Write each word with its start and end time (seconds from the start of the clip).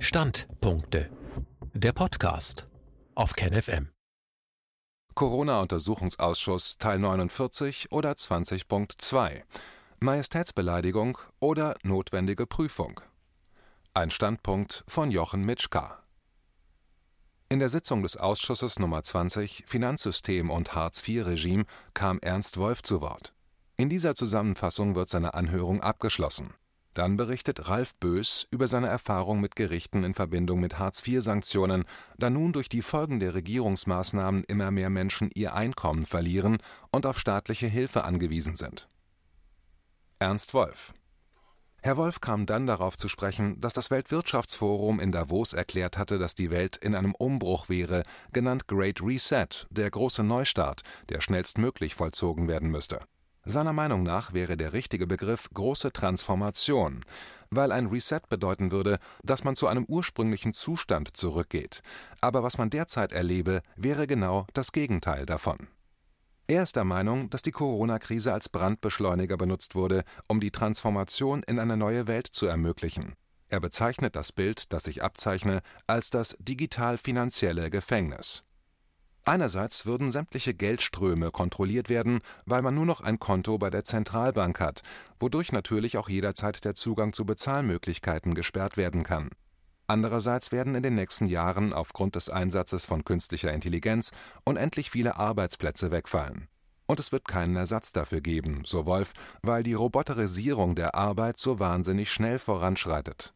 Standpunkte. 0.00 1.10
Der 1.74 1.92
Podcast 1.92 2.68
auf 3.16 3.32
KenFM. 3.34 3.88
Corona-Untersuchungsausschuss 5.14 6.78
Teil 6.78 7.00
49 7.00 7.90
oder 7.90 8.12
20.2 8.12 9.42
Majestätsbeleidigung 9.98 11.18
oder 11.40 11.76
notwendige 11.82 12.46
Prüfung. 12.46 13.00
Ein 13.92 14.12
Standpunkt 14.12 14.84
von 14.86 15.10
Jochen 15.10 15.44
Mitschka. 15.44 15.98
In 17.48 17.58
der 17.58 17.68
Sitzung 17.68 18.02
des 18.04 18.16
Ausschusses 18.16 18.78
Nummer 18.78 19.02
20 19.02 19.64
Finanzsystem 19.66 20.50
und 20.50 20.76
Hartz-IV-Regime 20.76 21.64
kam 21.92 22.20
Ernst 22.20 22.56
Wolf 22.56 22.82
zu 22.82 23.00
Wort. 23.00 23.34
In 23.76 23.88
dieser 23.88 24.14
Zusammenfassung 24.14 24.94
wird 24.94 25.08
seine 25.08 25.34
Anhörung 25.34 25.82
abgeschlossen. 25.82 26.54
Dann 26.98 27.16
berichtet 27.16 27.68
Ralf 27.68 27.94
Bös 27.94 28.48
über 28.50 28.66
seine 28.66 28.88
Erfahrung 28.88 29.40
mit 29.40 29.54
Gerichten 29.54 30.02
in 30.02 30.14
Verbindung 30.14 30.58
mit 30.58 30.80
Hartz-IV-Sanktionen, 30.80 31.84
da 32.16 32.28
nun 32.28 32.52
durch 32.52 32.68
die 32.68 32.82
Folgen 32.82 33.20
der 33.20 33.34
Regierungsmaßnahmen 33.34 34.42
immer 34.42 34.72
mehr 34.72 34.90
Menschen 34.90 35.30
ihr 35.32 35.54
Einkommen 35.54 36.06
verlieren 36.06 36.58
und 36.90 37.06
auf 37.06 37.20
staatliche 37.20 37.68
Hilfe 37.68 38.02
angewiesen 38.02 38.56
sind. 38.56 38.88
Ernst 40.18 40.54
Wolf 40.54 40.92
Herr 41.82 41.96
Wolf 41.96 42.20
kam 42.20 42.46
dann 42.46 42.66
darauf 42.66 42.96
zu 42.96 43.08
sprechen, 43.08 43.60
dass 43.60 43.72
das 43.72 43.92
Weltwirtschaftsforum 43.92 44.98
in 44.98 45.12
Davos 45.12 45.52
erklärt 45.52 45.98
hatte, 45.98 46.18
dass 46.18 46.34
die 46.34 46.50
Welt 46.50 46.78
in 46.78 46.96
einem 46.96 47.14
Umbruch 47.14 47.68
wäre, 47.68 48.02
genannt 48.32 48.66
Great 48.66 49.00
Reset, 49.00 49.68
der 49.70 49.88
große 49.88 50.24
Neustart, 50.24 50.82
der 51.10 51.20
schnellstmöglich 51.20 51.94
vollzogen 51.94 52.48
werden 52.48 52.70
müsste. 52.70 52.98
Seiner 53.50 53.72
Meinung 53.72 54.02
nach 54.02 54.34
wäre 54.34 54.58
der 54.58 54.74
richtige 54.74 55.06
Begriff 55.06 55.48
große 55.54 55.90
Transformation, 55.90 57.02
weil 57.48 57.72
ein 57.72 57.86
Reset 57.86 58.20
bedeuten 58.28 58.72
würde, 58.72 58.98
dass 59.22 59.42
man 59.42 59.56
zu 59.56 59.68
einem 59.68 59.86
ursprünglichen 59.86 60.52
Zustand 60.52 61.16
zurückgeht. 61.16 61.80
Aber 62.20 62.42
was 62.42 62.58
man 62.58 62.68
derzeit 62.68 63.10
erlebe, 63.10 63.62
wäre 63.74 64.06
genau 64.06 64.46
das 64.52 64.70
Gegenteil 64.72 65.24
davon. 65.24 65.68
Er 66.46 66.62
ist 66.62 66.76
der 66.76 66.84
Meinung, 66.84 67.30
dass 67.30 67.40
die 67.40 67.50
Corona-Krise 67.50 68.34
als 68.34 68.50
Brandbeschleuniger 68.50 69.38
benutzt 69.38 69.74
wurde, 69.74 70.04
um 70.28 70.40
die 70.40 70.50
Transformation 70.50 71.42
in 71.42 71.58
eine 71.58 71.78
neue 71.78 72.06
Welt 72.06 72.26
zu 72.26 72.44
ermöglichen. 72.44 73.14
Er 73.48 73.60
bezeichnet 73.60 74.14
das 74.14 74.30
Bild, 74.30 74.74
das 74.74 74.82
sich 74.82 75.02
abzeichne, 75.02 75.62
als 75.86 76.10
das 76.10 76.36
digital-finanzielle 76.38 77.70
Gefängnis. 77.70 78.42
Einerseits 79.28 79.84
würden 79.84 80.10
sämtliche 80.10 80.54
Geldströme 80.54 81.30
kontrolliert 81.30 81.90
werden, 81.90 82.22
weil 82.46 82.62
man 82.62 82.74
nur 82.74 82.86
noch 82.86 83.02
ein 83.02 83.18
Konto 83.18 83.58
bei 83.58 83.68
der 83.68 83.84
Zentralbank 83.84 84.58
hat, 84.58 84.80
wodurch 85.20 85.52
natürlich 85.52 85.98
auch 85.98 86.08
jederzeit 86.08 86.64
der 86.64 86.74
Zugang 86.74 87.12
zu 87.12 87.26
Bezahlmöglichkeiten 87.26 88.32
gesperrt 88.32 88.78
werden 88.78 89.02
kann. 89.02 89.28
Andererseits 89.86 90.50
werden 90.50 90.74
in 90.74 90.82
den 90.82 90.94
nächsten 90.94 91.26
Jahren 91.26 91.74
aufgrund 91.74 92.14
des 92.14 92.30
Einsatzes 92.30 92.86
von 92.86 93.04
künstlicher 93.04 93.52
Intelligenz 93.52 94.12
unendlich 94.46 94.88
viele 94.88 95.16
Arbeitsplätze 95.16 95.90
wegfallen. 95.90 96.48
Und 96.86 96.98
es 96.98 97.12
wird 97.12 97.28
keinen 97.28 97.56
Ersatz 97.56 97.92
dafür 97.92 98.22
geben, 98.22 98.62
so 98.64 98.86
Wolf, 98.86 99.12
weil 99.42 99.62
die 99.62 99.74
Roboterisierung 99.74 100.74
der 100.74 100.94
Arbeit 100.94 101.38
so 101.38 101.60
wahnsinnig 101.60 102.10
schnell 102.10 102.38
voranschreitet 102.38 103.34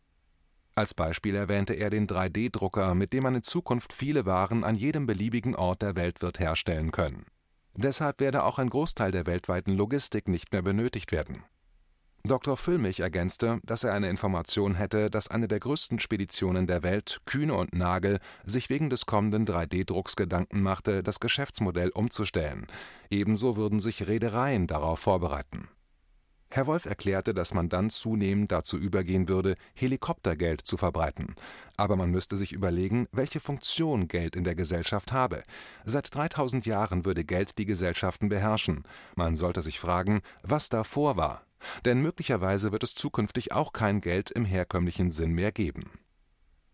als 0.75 0.95
Beispiel 0.95 1.35
erwähnte 1.35 1.75
er 1.75 1.91
den 1.91 2.07
3D-Drucker, 2.07 2.95
mit 2.95 3.13
dem 3.13 3.25
man 3.25 3.35
in 3.35 3.43
Zukunft 3.43 3.93
viele 3.93 4.25
Waren 4.25 4.65
an 4.65 4.75
jedem 4.75 5.07
beliebigen 5.07 5.55
Ort 5.55 5.83
der 5.83 5.97
Welt 5.97 6.23
wird 6.23 6.41
herstellen 6.41 6.93
können. 6.93 7.27
Deshalb 7.75 8.21
werde 8.21 8.43
auch 8.45 8.59
ein 8.59 8.71
Großteil 8.71 9.13
der 9.13 9.27
weltweiten 9.27 9.73
Logistik 9.73 10.29
nicht 10.29 10.53
mehr 10.53 10.63
benötigt 10.63 11.13
werden. 11.13 11.45
Dr. 12.25 12.57
Füllmich 12.57 13.01
ergänzte, 13.01 13.61
dass 13.65 13.83
er 13.83 13.93
eine 13.93 14.09
Information 14.09 14.75
hätte, 14.75 15.11
dass 15.11 15.29
eine 15.29 15.49
der 15.49 15.59
größten 15.59 15.99
Speditionen 15.99 16.67
der 16.67 16.83
Welt, 16.83 17.21
Kühne 17.27 17.55
und 17.55 17.75
Nagel, 17.75 18.21
sich 18.45 18.71
wegen 18.71 18.89
des 18.91 19.07
kommenden 19.07 19.45
3D-Drucks 19.45 20.15
Gedanken 20.15 20.63
machte, 20.63 21.03
das 21.03 21.19
Geschäftsmodell 21.19 21.91
umzustellen. 21.91 22.69
Ebenso 23.11 23.57
würden 23.57 23.81
sich 23.81 24.07
Reedereien 24.07 24.69
darauf 24.69 25.01
vorbereiten 25.01 25.69
Herr 26.55 26.67
Wolf 26.67 26.85
erklärte, 26.85 27.33
dass 27.33 27.55
man 27.55 27.71
dann 27.71 27.89
zunehmend 27.89 28.53
dazu 28.53 28.77
übergehen 28.77 29.27
würde, 29.27 29.57
Helikoptergeld 29.73 30.61
zu 30.61 30.77
verbreiten. 30.77 31.35
Aber 31.79 31.97
man 31.97 32.11
müsste 32.11 32.37
sich 32.37 32.53
überlegen, 32.53 33.09
welche 33.11 33.41
Funktion 33.41 34.07
Geld 34.07 34.37
in 34.37 34.45
der 34.45 34.55
Gesellschaft 34.55 35.13
habe. 35.13 35.45
Seit 35.87 36.15
3000 36.15 36.67
Jahren 36.67 37.07
würde 37.07 37.25
Geld 37.25 37.57
die 37.57 37.65
Gesellschaften 37.65 38.29
beherrschen. 38.29 38.85
Man 39.17 39.35
sollte 39.35 39.63
sich 39.63 39.81
fragen, 39.81 40.21
was 40.43 40.69
davor 40.69 41.17
war. 41.17 41.41
Denn 41.87 42.03
möglicherweise 42.03 42.71
wird 42.71 42.83
es 42.83 42.95
zukünftig 42.95 43.53
auch 43.53 43.73
kein 43.73 44.03
Geld 44.03 44.31
im 44.31 44.45
herkömmlichen 44.45 45.11
Sinn 45.11 45.33
mehr 45.33 45.53
geben. 45.53 45.91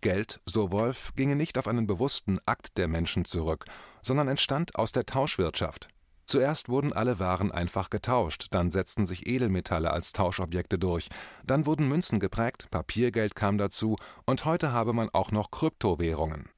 Geld, 0.01 0.41
so 0.45 0.73
Wolf, 0.73 1.13
ginge 1.15 1.37
nicht 1.37 1.57
auf 1.57 1.69
einen 1.69 1.87
bewussten 1.87 2.41
Akt 2.47 2.79
der 2.79 2.89
Menschen 2.89 3.25
zurück, 3.25 3.65
sondern 4.03 4.27
entstand 4.27 4.75
aus 4.75 4.91
der 4.91 5.07
Tauschwirtschaft. 5.07 5.89
Zuerst 6.29 6.69
wurden 6.69 6.93
alle 6.93 7.19
Waren 7.19 7.51
einfach 7.51 7.89
getauscht, 7.89 8.49
dann 8.51 8.71
setzten 8.71 9.07
sich 9.07 9.27
Edelmetalle 9.27 9.91
als 9.91 10.13
Tauschobjekte 10.13 10.79
durch, 10.79 11.09
dann 11.43 11.65
wurden 11.65 11.89
Münzen 11.89 12.21
geprägt, 12.21 12.69
Papiergeld 12.71 13.35
kam 13.35 13.57
dazu 13.57 13.97
und 14.27 14.45
heute 14.45 14.71
habe 14.71 14.93
man 14.93 15.09
auch 15.15 15.33
noch 15.33 15.51
Kryptowährungen. 15.51 16.51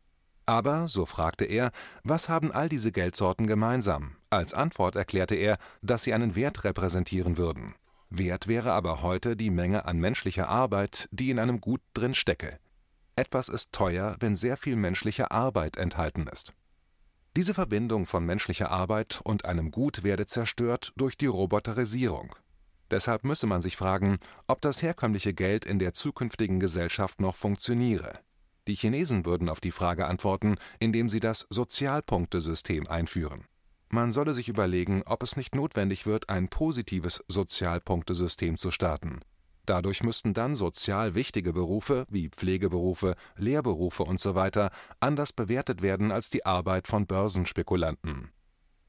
Aber, 0.44 0.88
so 0.88 1.06
fragte 1.06 1.44
er, 1.44 1.70
was 2.03 2.28
haben 2.28 2.50
all 2.50 2.69
diese 2.69 2.91
Geldsorten 2.91 3.47
gemeinsam? 3.47 4.16
Als 4.28 4.54
Antwort 4.54 4.97
erklärte 4.97 5.36
er, 5.36 5.56
dass 5.82 6.02
sie 6.02 6.14
einen 6.14 6.34
Wert 6.34 6.64
repräsentieren 6.64 7.37
würden. 7.37 7.76
Wert 8.08 8.48
wäre 8.48 8.72
aber 8.72 9.02
heute 9.02 9.37
die 9.37 9.50
Menge 9.50 9.84
an 9.84 9.98
menschlicher 9.98 10.48
Arbeit, 10.48 11.08
die 11.12 11.31
in 11.31 11.38
einem 11.38 11.60
Gut 11.60 11.81
drin 11.94 12.14
stecke. 12.14 12.58
Etwas 13.14 13.48
ist 13.48 13.70
teuer, 13.70 14.16
wenn 14.19 14.34
sehr 14.34 14.56
viel 14.56 14.75
menschliche 14.75 15.31
Arbeit 15.31 15.76
enthalten 15.76 16.26
ist. 16.26 16.54
Diese 17.40 17.54
Verbindung 17.54 18.04
von 18.04 18.26
menschlicher 18.26 18.70
Arbeit 18.70 19.22
und 19.24 19.46
einem 19.46 19.70
Gut 19.70 20.04
werde 20.04 20.26
zerstört 20.26 20.92
durch 20.98 21.16
die 21.16 21.24
Roboterisierung. 21.24 22.36
Deshalb 22.90 23.24
müsse 23.24 23.46
man 23.46 23.62
sich 23.62 23.78
fragen, 23.78 24.18
ob 24.46 24.60
das 24.60 24.82
herkömmliche 24.82 25.32
Geld 25.32 25.64
in 25.64 25.78
der 25.78 25.94
zukünftigen 25.94 26.60
Gesellschaft 26.60 27.18
noch 27.18 27.36
funktioniere. 27.36 28.18
Die 28.68 28.74
Chinesen 28.74 29.24
würden 29.24 29.48
auf 29.48 29.58
die 29.58 29.70
Frage 29.70 30.04
antworten, 30.04 30.56
indem 30.80 31.08
sie 31.08 31.20
das 31.20 31.46
Sozialpunktesystem 31.48 32.86
einführen. 32.86 33.46
Man 33.88 34.12
solle 34.12 34.34
sich 34.34 34.50
überlegen, 34.50 35.02
ob 35.06 35.22
es 35.22 35.38
nicht 35.38 35.54
notwendig 35.54 36.04
wird, 36.04 36.28
ein 36.28 36.48
positives 36.48 37.24
Sozialpunktesystem 37.26 38.58
zu 38.58 38.70
starten. 38.70 39.20
Dadurch 39.70 40.03
müssten 40.03 40.34
dann 40.34 40.56
sozial 40.56 41.14
wichtige 41.14 41.53
Berufe 41.53 42.04
wie 42.10 42.28
Pflegeberufe, 42.28 43.14
Lehrberufe 43.36 44.03
usw. 44.03 44.69
anders 44.98 45.32
bewertet 45.32 45.81
werden 45.81 46.10
als 46.10 46.28
die 46.28 46.44
Arbeit 46.44 46.88
von 46.88 47.06
Börsenspekulanten. 47.06 48.31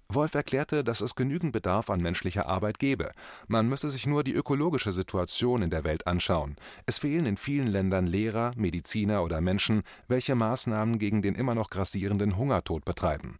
Wolf 0.10 0.34
erklärte, 0.34 0.84
dass 0.84 1.02
es 1.02 1.14
genügend 1.14 1.52
Bedarf 1.52 1.92
an 1.92 2.02
menschlicher 2.02 2.48
Arbeit 2.48 2.80
gebe. 2.80 3.12
Man 3.48 3.70
müsse 3.70 3.90
sich 3.90 4.08
nur 4.08 4.24
die 4.24 4.34
ökologische 4.34 4.92
Situation 4.92 5.62
in 5.62 5.70
der 5.70 5.84
Welt 5.84 6.08
anschauen. 6.08 6.56
Es 6.88 6.98
fehlen 6.98 7.28
in 7.28 7.38
vielen 7.38 7.68
Ländern 7.68 8.08
Lehrer, 8.08 8.54
Mediziner 8.56 9.24
oder 9.24 9.40
Menschen, 9.40 9.84
welche 10.08 10.34
Maßnahmen 10.34 10.98
gegen 10.98 11.22
den 11.22 11.36
immer 11.36 11.54
noch 11.54 11.70
grassierenden 11.70 12.38
Hungertod 12.38 12.86
betreiben. 12.86 13.38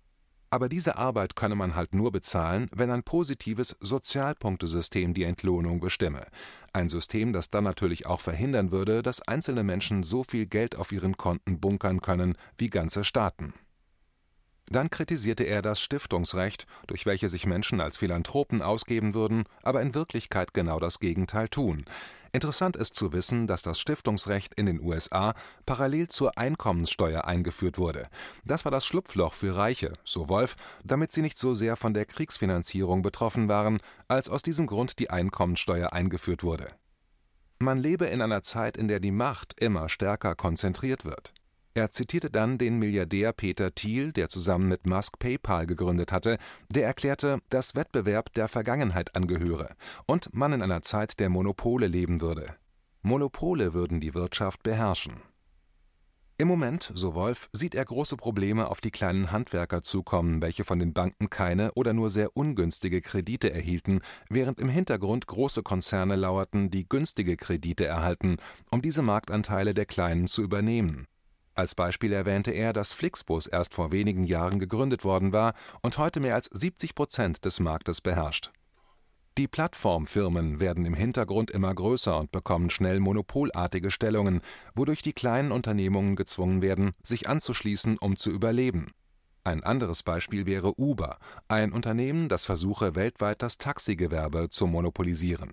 Aber 0.52 0.68
diese 0.68 0.98
Arbeit 0.98 1.38
könne 1.38 1.56
man 1.56 1.76
halt 1.76 1.96
nur 1.96 2.12
bezahlen, 2.12 2.70
wenn 2.76 2.92
ein 2.92 3.04
positives 3.04 3.78
Sozialpunktesystem 3.80 5.14
die 5.14 5.24
Entlohnung 5.24 5.80
bestimme. 5.80 6.28
Ein 6.74 6.90
System, 6.90 7.32
das 7.32 7.50
dann 7.50 7.64
natürlich 7.64 8.06
auch 8.06 8.20
verhindern 8.20 8.70
würde, 8.70 9.02
dass 9.02 9.22
einzelne 9.22 9.64
Menschen 9.64 10.04
so 10.04 10.26
viel 10.26 10.46
Geld 10.46 10.76
auf 10.76 10.92
ihren 10.92 11.16
Konten 11.16 11.62
bunkern 11.62 12.02
können 12.02 12.36
wie 12.58 12.70
ganze 12.70 13.06
Staaten. 13.06 13.54
Dann 14.68 14.90
kritisierte 14.90 15.46
er 15.46 15.62
das 15.62 15.82
Stiftungsrecht, 15.82 16.68
durch 16.88 17.06
welche 17.06 17.30
sich 17.30 17.46
Menschen 17.46 17.80
als 17.80 17.98
Philanthropen 17.98 18.62
ausgeben 18.62 19.14
würden, 19.14 19.44
aber 19.64 19.82
in 19.82 19.96
Wirklichkeit 19.96 20.54
genau 20.54 20.80
das 20.80 21.00
Gegenteil 21.00 21.48
tun. 21.48 21.86
Interessant 22.34 22.78
ist 22.78 22.96
zu 22.96 23.12
wissen, 23.12 23.46
dass 23.46 23.62
das 23.62 23.80
Stiftungsrecht 23.80 24.54
in 24.54 24.66
den 24.66 24.82
USA 24.82 25.34
parallel 25.66 26.08
zur 26.08 26.38
Einkommenssteuer 26.38 27.26
eingeführt 27.26 27.78
wurde. 27.78 28.08
Das 28.46 28.64
war 28.64 28.72
das 28.72 28.86
Schlupfloch 28.86 29.34
für 29.34 29.58
Reiche, 29.58 29.94
so 30.06 30.30
Wolf, 30.30 30.56
damit 30.84 31.12
sie 31.12 31.22
nicht 31.22 31.38
so 31.38 31.54
sehr 31.54 31.76
von 31.76 31.94
der 31.94 32.06
Kriegsfinanzierung 32.06 33.02
betroffen 33.02 33.50
waren, 33.50 33.80
als 34.08 34.30
aus 34.30 34.44
diesem 34.44 34.66
Grund 34.66 35.00
die 35.00 35.10
Einkommenssteuer 35.10 35.92
eingeführt 35.92 36.44
wurde. 36.44 36.72
Man 37.60 37.78
lebe 37.78 38.06
in 38.06 38.22
einer 38.22 38.44
Zeit, 38.44 38.78
in 38.78 38.88
der 38.88 39.00
die 39.00 39.12
Macht 39.12 39.60
immer 39.60 39.90
stärker 39.90 40.34
konzentriert 40.36 41.04
wird. 41.04 41.34
Er 41.74 41.90
zitierte 41.90 42.30
dann 42.30 42.58
den 42.58 42.80
Milliardär 42.80 43.32
Peter 43.32 43.74
Thiel, 43.74 44.12
der 44.12 44.28
zusammen 44.28 44.68
mit 44.68 44.86
Musk 44.86 45.20
PayPal 45.20 45.66
gegründet 45.66 46.12
hatte, 46.12 46.38
der 46.70 46.86
erklärte, 46.86 47.40
dass 47.50 47.76
Wettbewerb 47.76 48.34
der 48.34 48.50
Vergangenheit 48.50 49.16
angehöre 49.16 49.76
und 50.06 50.34
man 50.34 50.52
in 50.52 50.62
einer 50.62 50.82
Zeit 50.82 51.20
der 51.22 51.30
Monopole 51.30 51.88
leben 51.88 52.20
würde. 52.20 52.56
Monopole 53.04 53.74
würden 53.74 54.02
die 54.02 54.14
Wirtschaft 54.14 54.64
beherrschen. 54.64 55.22
Im 56.38 56.48
Moment, 56.48 56.92
so 56.96 57.14
Wolf, 57.14 57.50
sieht 57.54 57.76
er 57.76 57.86
große 57.86 58.18
Probleme 58.18 58.68
auf 58.68 58.82
die 58.82 58.90
kleinen 58.90 59.32
Handwerker 59.32 59.84
zukommen, 59.84 60.42
welche 60.42 60.64
von 60.66 60.80
den 60.80 60.92
Banken 60.92 61.30
keine 61.30 61.72
oder 61.74 61.94
nur 61.94 62.10
sehr 62.10 62.36
ungünstige 62.36 63.00
Kredite 63.02 63.54
erhielten, 63.54 64.02
während 64.28 64.60
im 64.60 64.68
Hintergrund 64.68 65.28
große 65.28 65.62
Konzerne 65.62 66.16
lauerten, 66.16 66.72
die 66.72 66.90
günstige 66.90 67.38
Kredite 67.38 67.86
erhalten, 67.86 68.38
um 68.72 68.82
diese 68.82 69.04
Marktanteile 69.04 69.76
der 69.76 69.86
Kleinen 69.86 70.26
zu 70.26 70.42
übernehmen. 70.42 71.06
Als 71.54 71.76
Beispiel 71.76 72.14
erwähnte 72.14 72.52
er, 72.52 72.74
dass 72.74 72.94
Flixbus 72.94 73.48
erst 73.48 73.74
vor 73.74 73.92
wenigen 73.92 74.24
Jahren 74.24 74.60
gegründet 74.60 75.04
worden 75.04 75.34
war 75.34 75.54
und 75.82 75.98
heute 75.98 76.20
mehr 76.20 76.36
als 76.36 76.46
70 76.48 76.96
Prozent 76.96 77.46
des 77.46 77.60
Marktes 77.60 78.02
beherrscht 78.02 78.52
die 79.38 79.48
Plattformfirmen 79.48 80.60
werden 80.60 80.86
im 80.86 80.94
Hintergrund 80.94 81.52
immer 81.52 81.74
größer 81.74 82.20
und 82.20 82.34
bekommen 82.34 82.70
schnell 82.70 83.00
monopolartige 83.00 83.90
Stellungen, 83.90 84.42
wodurch 84.76 85.02
die 85.02 85.14
kleinen 85.14 85.54
Unternehmungen 85.54 86.18
gezwungen 86.18 86.62
werden, 86.62 86.92
sich 87.02 87.30
anzuschließen, 87.30 87.98
um 87.98 88.18
zu 88.18 88.30
überleben. 88.30 88.92
Ein 89.46 89.64
anderes 89.64 90.04
Beispiel 90.04 90.46
wäre 90.46 90.74
Uber, 90.78 91.18
ein 91.48 91.72
Unternehmen, 91.72 92.28
das 92.28 92.46
versuche, 92.46 92.94
weltweit 92.96 93.42
das 93.42 93.58
Taxigewerbe 93.58 94.50
zu 94.50 94.68
monopolisieren. 94.68 95.52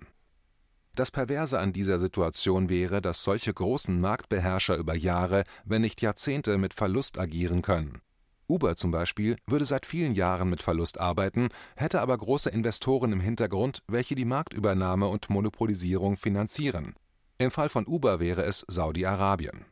Das 0.99 1.11
Perverse 1.11 1.57
an 1.57 1.71
dieser 1.71 1.97
Situation 1.97 2.67
wäre, 2.67 3.01
dass 3.01 3.23
solche 3.23 3.53
großen 3.53 4.01
Marktbeherrscher 4.01 4.75
über 4.75 4.95
Jahre, 4.97 5.45
wenn 5.63 5.81
nicht 5.81 6.01
Jahrzehnte 6.01 6.57
mit 6.57 6.73
Verlust 6.73 7.17
agieren 7.17 7.61
können 7.61 8.01
Uber 8.49 8.75
zum 8.75 8.91
Beispiel 8.91 9.37
würde 9.47 9.63
seit 9.63 9.85
vielen 9.85 10.13
Jahren 10.13 10.49
mit 10.49 10.61
Verlust 10.61 10.99
arbeiten, 10.99 11.47
hätte 11.77 12.01
aber 12.01 12.17
große 12.17 12.49
Investoren 12.49 13.13
im 13.13 13.21
Hintergrund, 13.21 13.81
welche 13.87 14.13
die 14.13 14.25
Marktübernahme 14.25 15.07
und 15.07 15.29
Monopolisierung 15.29 16.17
finanzieren. 16.17 16.95
Im 17.37 17.49
Fall 17.49 17.69
von 17.69 17.87
Uber 17.87 18.19
wäre 18.19 18.43
es 18.43 18.65
Saudi-Arabien. 18.67 19.67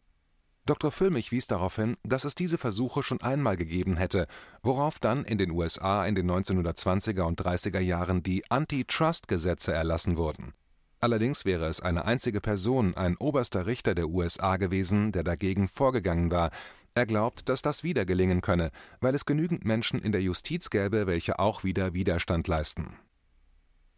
Dr. 0.65 0.93
Füllmich 0.93 1.33
wies 1.33 1.47
darauf 1.47 1.75
hin, 1.75 1.97
dass 2.03 2.23
es 2.23 2.35
diese 2.35 2.57
Versuche 2.57 3.03
schon 3.03 3.19
einmal 3.19 3.57
gegeben 3.57 3.97
hätte, 3.97 4.27
worauf 4.63 4.97
dann 4.97 5.25
in 5.25 5.37
den 5.37 5.51
USA 5.51 6.05
in 6.05 6.15
den 6.15 6.31
1920er 6.31 7.23
und 7.23 7.41
30er 7.41 7.81
Jahren 7.81 8.23
die 8.23 8.49
Antitrust-Gesetze 8.49 9.73
erlassen 9.73 10.15
wurden. 10.15 10.53
Allerdings 10.99 11.45
wäre 11.45 11.65
es 11.65 11.81
eine 11.81 12.05
einzige 12.05 12.41
Person, 12.41 12.95
ein 12.95 13.17
oberster 13.17 13.67
Richter 13.67 13.93
der 13.93 14.07
USA 14.07 14.57
gewesen, 14.57 15.11
der 15.11 15.23
dagegen 15.23 15.67
vorgegangen 15.67 16.31
war, 16.31 16.51
er 16.97 17.05
glaubt, 17.05 17.47
dass 17.47 17.61
das 17.61 17.83
wieder 17.83 18.07
gelingen 18.07 18.41
könne, 18.41 18.71
weil 19.01 19.13
es 19.13 19.27
genügend 19.27 19.63
Menschen 19.63 19.99
in 19.99 20.11
der 20.11 20.23
Justiz 20.23 20.71
gäbe, 20.71 21.05
welche 21.05 21.37
auch 21.37 21.63
wieder 21.63 21.93
Widerstand 21.93 22.47
leisten. 22.47 22.97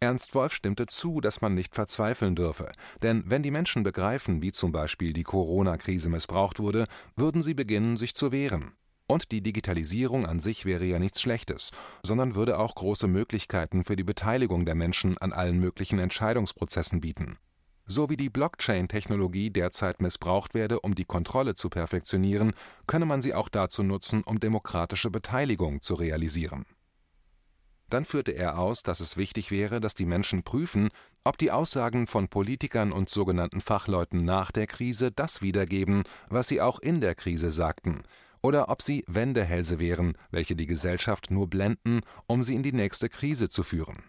Ernst 0.00 0.34
Wolf 0.34 0.52
stimmte 0.52 0.84
zu, 0.84 1.22
dass 1.22 1.40
man 1.40 1.54
nicht 1.54 1.74
verzweifeln 1.74 2.34
dürfe, 2.34 2.70
denn 3.00 3.22
wenn 3.26 3.42
die 3.42 3.50
Menschen 3.50 3.84
begreifen, 3.84 4.42
wie 4.42 4.52
zum 4.52 4.70
Beispiel 4.70 5.14
die 5.14 5.22
Corona-Krise 5.22 6.10
missbraucht 6.10 6.58
wurde, 6.58 6.86
würden 7.16 7.40
sie 7.40 7.54
beginnen, 7.54 7.96
sich 7.96 8.14
zu 8.14 8.32
wehren. 8.32 8.72
Und 9.10 9.32
die 9.32 9.42
Digitalisierung 9.42 10.24
an 10.24 10.38
sich 10.38 10.64
wäre 10.64 10.84
ja 10.84 11.00
nichts 11.00 11.20
Schlechtes, 11.20 11.72
sondern 12.04 12.36
würde 12.36 12.58
auch 12.58 12.74
große 12.76 13.08
Möglichkeiten 13.08 13.82
für 13.82 13.96
die 13.96 14.04
Beteiligung 14.04 14.64
der 14.64 14.76
Menschen 14.76 15.18
an 15.18 15.32
allen 15.32 15.58
möglichen 15.58 15.98
Entscheidungsprozessen 15.98 17.00
bieten 17.00 17.36
so 17.86 18.08
wie 18.08 18.16
die 18.16 18.30
Blockchain-Technologie 18.30 19.50
derzeit 19.50 20.00
missbraucht 20.00 20.54
werde, 20.54 20.78
um 20.78 20.94
die 20.94 21.04
Kontrolle 21.04 21.54
zu 21.56 21.68
perfektionieren, 21.68 22.52
könne 22.86 23.04
man 23.04 23.20
sie 23.20 23.34
auch 23.34 23.48
dazu 23.48 23.82
nutzen, 23.82 24.22
um 24.22 24.38
demokratische 24.38 25.10
Beteiligung 25.10 25.80
zu 25.80 25.94
realisieren. 25.94 26.66
Dann 27.88 28.04
führte 28.04 28.30
er 28.30 28.60
aus, 28.60 28.84
dass 28.84 29.00
es 29.00 29.16
wichtig 29.16 29.50
wäre, 29.50 29.80
dass 29.80 29.94
die 29.94 30.06
Menschen 30.06 30.44
prüfen, 30.44 30.90
ob 31.24 31.36
die 31.36 31.50
Aussagen 31.50 32.06
von 32.06 32.28
Politikern 32.28 32.92
und 32.92 33.10
sogenannten 33.10 33.60
Fachleuten 33.60 34.24
nach 34.24 34.52
der 34.52 34.68
Krise 34.68 35.10
das 35.10 35.42
wiedergeben, 35.42 36.04
was 36.28 36.46
sie 36.46 36.60
auch 36.60 36.78
in 36.78 37.00
der 37.00 37.16
Krise 37.16 37.50
sagten, 37.50 38.04
oder 38.42 38.68
ob 38.68 38.82
sie 38.82 39.04
Wendehälse 39.06 39.78
wären, 39.78 40.14
welche 40.30 40.56
die 40.56 40.66
Gesellschaft 40.66 41.30
nur 41.30 41.48
blenden, 41.48 42.00
um 42.26 42.42
sie 42.42 42.54
in 42.54 42.62
die 42.62 42.72
nächste 42.72 43.08
Krise 43.08 43.48
zu 43.48 43.62
führen 43.62 44.02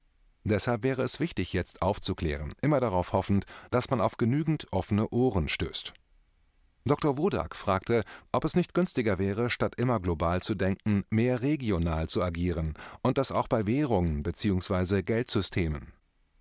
Deshalb 0.43 0.83
wäre 0.83 1.03
es 1.03 1.19
wichtig, 1.19 1.53
jetzt 1.53 1.81
aufzuklären, 1.81 2.53
immer 2.61 2.79
darauf 2.79 3.13
hoffend, 3.13 3.45
dass 3.69 3.89
man 3.89 4.01
auf 4.01 4.17
genügend 4.17 4.67
offene 4.71 5.07
Ohren 5.09 5.47
stößt. 5.47 5.93
Dr. 6.85 7.15
Wodak 7.17 7.55
fragte, 7.55 8.03
ob 8.31 8.43
es 8.43 8.55
nicht 8.55 8.73
günstiger 8.73 9.19
wäre, 9.19 9.51
statt 9.51 9.75
immer 9.77 9.99
global 9.99 10.41
zu 10.41 10.55
denken, 10.55 11.03
mehr 11.11 11.43
regional 11.43 12.09
zu 12.09 12.23
agieren 12.23 12.73
und 13.03 13.19
das 13.19 13.31
auch 13.31 13.47
bei 13.47 13.67
Währungen 13.67 14.23
bzw. 14.23 15.03
Geldsystemen. 15.03 15.93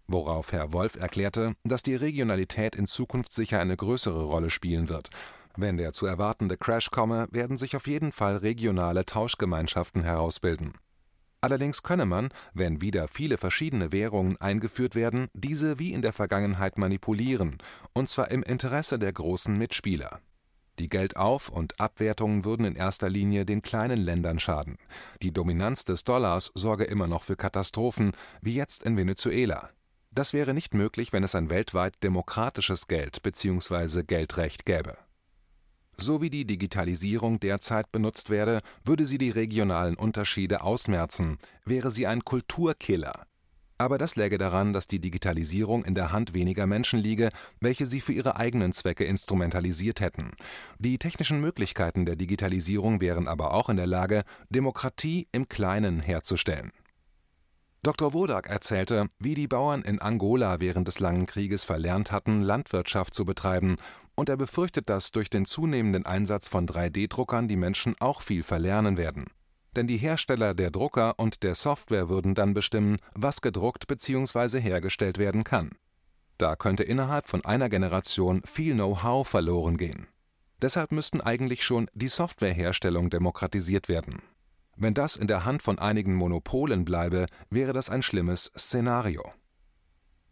Worauf 0.07 0.53
Herr 0.53 0.73
Wolf 0.73 0.97
erklärte, 0.97 1.55
dass 1.63 1.83
die 1.83 1.95
Regionalität 1.95 2.75
in 2.75 2.87
Zukunft 2.87 3.35
sicher 3.35 3.61
eine 3.61 3.77
größere 3.77 4.25
Rolle 4.25 4.49
spielen 4.49 4.89
wird. 4.89 5.11
Wenn 5.57 5.77
der 5.77 5.93
zu 5.93 6.07
erwartende 6.07 6.57
Crash 6.57 6.91
komme, 6.91 7.27
werden 7.31 7.57
sich 7.57 7.77
auf 7.77 7.87
jeden 7.87 8.13
Fall 8.13 8.37
regionale 8.37 9.05
Tauschgemeinschaften 9.05 10.03
herausbilden. 10.03 10.75
Allerdings 11.41 11.83
könne 11.83 12.07
man, 12.07 12.29
wenn 12.53 12.81
wieder 12.81 13.09
viele 13.09 13.39
verschiedene 13.39 13.93
Währungen 13.93 14.37
eingeführt 14.41 14.95
werden, 14.95 15.29
diese 15.33 15.79
wie 15.79 15.93
in 15.93 16.03
der 16.03 16.13
Vergangenheit 16.13 16.77
manipulieren, 16.77 17.59
und 17.95 18.09
zwar 18.09 18.31
im 18.31 18.43
Interesse 18.43 18.99
der 18.99 19.13
großen 19.13 19.57
Mitspieler. 19.57 20.21
Die 20.79 20.89
Geldauf 20.89 21.49
und 21.49 21.81
Abwertungen 21.81 22.45
würden 22.45 22.65
in 22.65 22.77
erster 22.77 23.09
Linie 23.09 23.45
den 23.45 23.63
kleinen 23.63 23.99
Ländern 23.99 24.39
schaden. 24.39 24.77
Die 25.23 25.33
Dominanz 25.33 25.85
des 25.85 26.05
Dollars 26.05 26.53
sorge 26.55 26.85
immer 26.85 27.07
noch 27.07 27.23
für 27.23 27.37
Katastrophen, 27.37 28.13
wie 28.41 28.55
jetzt 28.55 28.83
in 28.83 28.97
Venezuela. 28.97 29.71
Das 30.11 30.33
wäre 30.33 30.55
nicht 30.55 30.75
möglich, 30.75 31.13
wenn 31.13 31.23
es 31.23 31.35
ein 31.35 31.51
weltweit 31.51 32.03
demokratisches 32.03 32.87
Geld 32.87 33.23
bzw. 33.23 34.03
Geldrecht 34.05 34.65
gäbe 34.65 34.97
so 36.03 36.21
wie 36.21 36.31
die 36.31 36.45
Digitalisierung 36.45 37.41
derzeit 37.41 37.93
benutzt 37.93 38.31
werde, 38.31 38.61
würde 38.85 39.05
sie 39.05 39.19
die 39.19 39.31
regionalen 39.31 39.97
Unterschiede 39.97 40.63
ausmerzen, 40.63 41.39
wäre 41.65 41.91
sie 41.91 42.07
ein 42.07 42.25
Kulturkiller. 42.25 43.27
Aber 43.81 43.97
das 43.97 44.15
läge 44.15 44.37
daran, 44.37 44.75
dass 44.75 44.89
die 44.89 44.99
Digitalisierung 44.99 45.85
in 45.85 45.95
der 45.95 46.13
Hand 46.13 46.35
weniger 46.35 46.67
Menschen 46.67 46.99
liege, 46.99 47.31
welche 47.61 47.87
sie 47.87 48.03
für 48.03 48.13
ihre 48.13 48.37
eigenen 48.37 48.73
Zwecke 48.73 49.05
instrumentalisiert 49.05 50.01
hätten. 50.01 50.33
Die 50.79 50.99
technischen 50.99 51.41
Möglichkeiten 51.41 52.05
der 52.05 52.17
Digitalisierung 52.17 53.01
wären 53.01 53.27
aber 53.27 53.55
auch 53.55 53.71
in 53.71 53.79
der 53.79 53.87
Lage, 53.87 54.25
Demokratie 54.51 55.29
im 55.33 55.49
Kleinen 55.49 56.01
herzustellen. 56.01 56.73
Dr. 57.83 58.13
Wodak 58.13 58.51
erzählte, 58.51 59.09
wie 59.19 59.35
die 59.35 59.49
Bauern 59.49 59.81
in 59.81 59.99
Angola 60.03 60.61
während 60.61 60.87
des 60.87 61.01
langen 61.01 61.25
Krieges 61.25 61.65
verlernt 61.65 62.13
hatten, 62.13 62.43
Landwirtschaft 62.43 63.15
zu 63.15 63.25
betreiben 63.25 63.77
und 64.21 64.29
er 64.29 64.37
befürchtet, 64.37 64.91
dass 64.91 65.13
durch 65.13 65.31
den 65.31 65.47
zunehmenden 65.47 66.05
Einsatz 66.05 66.47
von 66.47 66.67
3D-Druckern 66.67 67.49
die 67.49 67.57
Menschen 67.57 67.97
auch 68.01 68.21
viel 68.21 68.43
verlernen 68.43 68.99
werden. 68.99 69.31
Denn 69.75 69.87
die 69.87 69.97
Hersteller 69.97 70.53
der 70.53 70.71
Drucker 70.71 71.19
und 71.19 71.43
der 71.43 71.55
Software 71.55 72.11
würden 72.11 72.35
dann 72.35 72.53
bestimmen, 72.53 72.99
was 73.15 73.41
gedruckt 73.41 73.87
bzw. 73.87 74.61
hergestellt 74.61 75.17
werden 75.17 75.43
kann. 75.43 75.71
Da 76.37 76.55
könnte 76.55 76.83
innerhalb 76.83 77.29
von 77.29 77.47
einer 77.47 77.71
Generation 77.71 78.43
viel 78.45 78.75
Know-how 78.75 79.27
verloren 79.27 79.79
gehen. 79.79 80.07
Deshalb 80.61 80.93
müssten 80.93 81.23
eigentlich 81.23 81.65
schon 81.65 81.89
die 81.95 82.09
Softwareherstellung 82.09 83.09
demokratisiert 83.09 83.89
werden. 83.89 84.21
Wenn 84.77 84.93
das 84.93 85.17
in 85.17 85.29
der 85.29 85.47
Hand 85.47 85.63
von 85.63 85.79
einigen 85.79 86.15
Monopolen 86.15 86.85
bleibe, 86.85 87.25
wäre 87.49 87.73
das 87.73 87.89
ein 87.89 88.03
schlimmes 88.03 88.53
Szenario. 88.55 89.33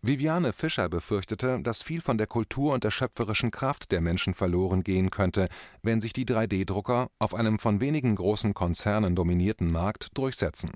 Viviane 0.00 0.52
Fischer 0.52 0.88
befürchtete, 0.88 1.60
dass 1.60 1.82
viel 1.82 2.00
von 2.00 2.18
der 2.18 2.28
Kultur 2.28 2.72
und 2.72 2.84
der 2.84 2.92
schöpferischen 2.92 3.50
Kraft 3.50 3.90
der 3.90 4.00
Menschen 4.00 4.32
verloren 4.32 4.84
gehen 4.84 5.10
könnte, 5.10 5.48
wenn 5.82 6.00
sich 6.00 6.12
die 6.12 6.24
3D-Drucker 6.24 7.08
auf 7.18 7.34
einem 7.34 7.58
von 7.58 7.80
wenigen 7.80 8.14
großen 8.14 8.54
Konzernen 8.54 9.16
dominierten 9.16 9.72
Markt 9.72 10.16
durchsetzen. 10.16 10.70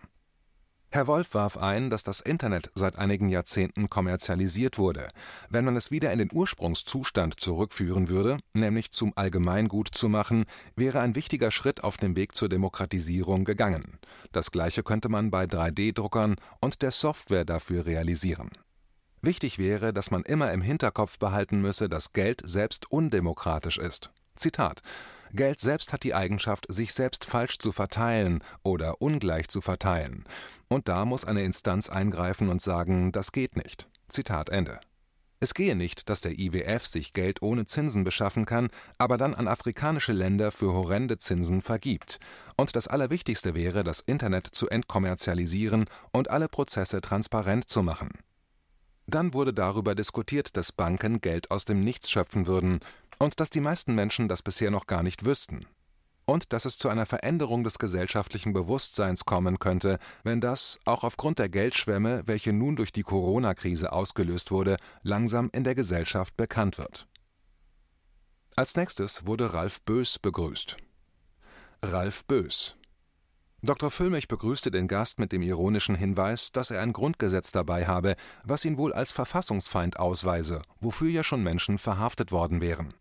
Herr 0.90 1.06
Wolf 1.06 1.34
warf 1.34 1.56
ein, 1.56 1.88
dass 1.88 2.02
das 2.02 2.20
Internet 2.20 2.70
seit 2.74 2.98
einigen 2.98 3.28
Jahrzehnten 3.28 3.88
kommerzialisiert 3.88 4.76
wurde. 4.76 5.08
Wenn 5.48 5.64
man 5.64 5.76
es 5.76 5.92
wieder 5.92 6.12
in 6.12 6.18
den 6.18 6.28
Ursprungszustand 6.32 7.38
zurückführen 7.38 8.08
würde, 8.08 8.38
nämlich 8.54 8.90
zum 8.90 9.12
Allgemeingut 9.14 9.88
zu 9.92 10.08
machen, 10.08 10.46
wäre 10.74 10.98
ein 11.00 11.14
wichtiger 11.14 11.52
Schritt 11.52 11.84
auf 11.84 11.96
dem 11.96 12.16
Weg 12.16 12.34
zur 12.34 12.48
Demokratisierung 12.48 13.44
gegangen. 13.44 14.00
Das 14.32 14.50
gleiche 14.50 14.82
könnte 14.82 15.08
man 15.08 15.30
bei 15.30 15.44
3D-Druckern 15.44 16.34
und 16.60 16.82
der 16.82 16.90
Software 16.90 17.44
dafür 17.44 17.86
realisieren 17.86 18.50
Wichtig 19.22 19.58
wäre, 19.58 19.92
dass 19.92 20.10
man 20.10 20.24
immer 20.24 20.52
im 20.52 20.62
Hinterkopf 20.62 21.18
behalten 21.18 21.60
müsse, 21.60 21.88
dass 21.88 22.12
Geld 22.12 22.42
selbst 22.44 22.90
undemokratisch 22.90 23.78
ist. 23.78 24.10
Zitat 24.34 24.82
Geld 25.32 25.60
selbst 25.60 25.92
hat 25.92 26.02
die 26.02 26.12
Eigenschaft, 26.12 26.66
sich 26.68 26.92
selbst 26.92 27.24
falsch 27.24 27.58
zu 27.58 27.72
verteilen 27.72 28.42
oder 28.64 29.00
ungleich 29.00 29.48
zu 29.48 29.60
verteilen. 29.60 30.24
Und 30.68 30.88
da 30.88 31.06
muss 31.06 31.24
eine 31.24 31.44
Instanz 31.44 31.88
eingreifen 31.88 32.48
und 32.48 32.60
sagen, 32.60 33.12
das 33.12 33.32
geht 33.32 33.56
nicht. 33.56 33.88
Zitat 34.08 34.50
Ende. 34.50 34.80
Es 35.38 35.54
gehe 35.54 35.74
nicht, 35.74 36.08
dass 36.10 36.20
der 36.20 36.38
IWF 36.38 36.86
sich 36.86 37.14
Geld 37.14 37.42
ohne 37.42 37.64
Zinsen 37.64 38.04
beschaffen 38.04 38.44
kann, 38.44 38.68
aber 38.98 39.16
dann 39.16 39.34
an 39.34 39.48
afrikanische 39.48 40.12
Länder 40.12 40.52
für 40.52 40.72
horrende 40.72 41.18
Zinsen 41.18 41.62
vergibt. 41.62 42.20
Und 42.56 42.76
das 42.76 42.88
Allerwichtigste 42.88 43.54
wäre, 43.54 43.84
das 43.84 44.00
Internet 44.00 44.48
zu 44.48 44.68
entkommerzialisieren 44.68 45.86
und 46.12 46.28
alle 46.28 46.48
Prozesse 46.48 47.00
transparent 47.00 47.68
zu 47.68 47.82
machen. 47.82 48.10
Dann 49.06 49.34
wurde 49.34 49.52
darüber 49.52 49.94
diskutiert, 49.94 50.56
dass 50.56 50.72
Banken 50.72 51.20
Geld 51.20 51.50
aus 51.50 51.64
dem 51.64 51.82
Nichts 51.82 52.10
schöpfen 52.10 52.46
würden, 52.46 52.80
und 53.18 53.38
dass 53.40 53.50
die 53.50 53.60
meisten 53.60 53.94
Menschen 53.94 54.28
das 54.28 54.42
bisher 54.42 54.70
noch 54.70 54.86
gar 54.86 55.02
nicht 55.02 55.24
wüssten. 55.24 55.66
Und 56.24 56.52
dass 56.52 56.64
es 56.64 56.78
zu 56.78 56.88
einer 56.88 57.06
Veränderung 57.06 57.64
des 57.64 57.78
gesellschaftlichen 57.78 58.52
Bewusstseins 58.52 59.24
kommen 59.24 59.58
könnte, 59.58 59.98
wenn 60.22 60.40
das, 60.40 60.78
auch 60.84 61.04
aufgrund 61.04 61.38
der 61.38 61.48
Geldschwemme, 61.48 62.22
welche 62.26 62.52
nun 62.52 62.76
durch 62.76 62.92
die 62.92 63.02
Corona-Krise 63.02 63.92
ausgelöst 63.92 64.50
wurde, 64.50 64.76
langsam 65.02 65.50
in 65.52 65.64
der 65.64 65.74
Gesellschaft 65.74 66.36
bekannt 66.36 66.78
wird. 66.78 67.08
Als 68.54 68.76
nächstes 68.76 69.26
wurde 69.26 69.54
Ralf 69.54 69.82
Bös 69.82 70.18
begrüßt. 70.18 70.76
Ralf 71.82 72.24
Bös. 72.26 72.76
Dr. 73.64 73.92
Füllmich 73.92 74.26
begrüßte 74.26 74.72
den 74.72 74.88
Gast 74.88 75.20
mit 75.20 75.30
dem 75.30 75.40
ironischen 75.40 75.94
Hinweis, 75.94 76.50
dass 76.50 76.72
er 76.72 76.80
ein 76.80 76.92
Grundgesetz 76.92 77.52
dabei 77.52 77.86
habe, 77.86 78.16
was 78.42 78.64
ihn 78.64 78.76
wohl 78.76 78.92
als 78.92 79.12
Verfassungsfeind 79.12 80.00
ausweise, 80.00 80.62
wofür 80.80 81.08
ja 81.08 81.22
schon 81.22 81.44
Menschen 81.44 81.78
verhaftet 81.78 82.32
worden 82.32 82.60
wären. 82.60 82.92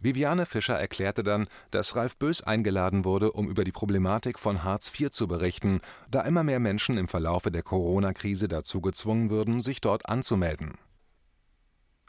Viviane 0.00 0.46
Fischer 0.46 0.76
erklärte 0.76 1.22
dann, 1.22 1.46
dass 1.70 1.94
Ralf 1.94 2.16
Bös 2.16 2.42
eingeladen 2.42 3.04
wurde, 3.04 3.30
um 3.30 3.48
über 3.48 3.62
die 3.62 3.70
Problematik 3.70 4.40
von 4.40 4.64
Hartz 4.64 4.90
IV 4.98 5.12
zu 5.12 5.28
berichten, 5.28 5.80
da 6.10 6.22
immer 6.22 6.42
mehr 6.42 6.58
Menschen 6.58 6.98
im 6.98 7.06
Verlaufe 7.06 7.52
der 7.52 7.62
Corona-Krise 7.62 8.48
dazu 8.48 8.80
gezwungen 8.80 9.30
würden, 9.30 9.60
sich 9.60 9.80
dort 9.80 10.08
anzumelden 10.08 10.76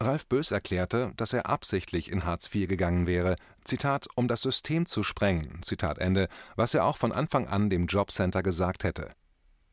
Ralf 0.01 0.27
Bös 0.27 0.51
erklärte, 0.51 1.13
dass 1.15 1.34
er 1.34 1.48
absichtlich 1.48 2.12
in 2.12 2.25
Hartz 2.25 2.53
IV 2.53 2.67
gegangen 2.67 3.08
wäre, 3.08 3.36
Zitat, 3.63 4.08
um 4.15 4.27
das 4.27 4.41
System 4.41 4.86
zu 4.86 5.03
sprengen, 5.03 5.62
Zitat 5.62 6.00
Ende, 6.00 6.27
was 6.55 6.74
er 6.74 6.86
auch 6.86 6.98
von 6.98 7.12
Anfang 7.12 7.48
an 7.48 7.70
dem 7.70 7.86
Jobcenter 7.86 8.43
gesagt 8.43 8.84
hätte. 8.84 9.10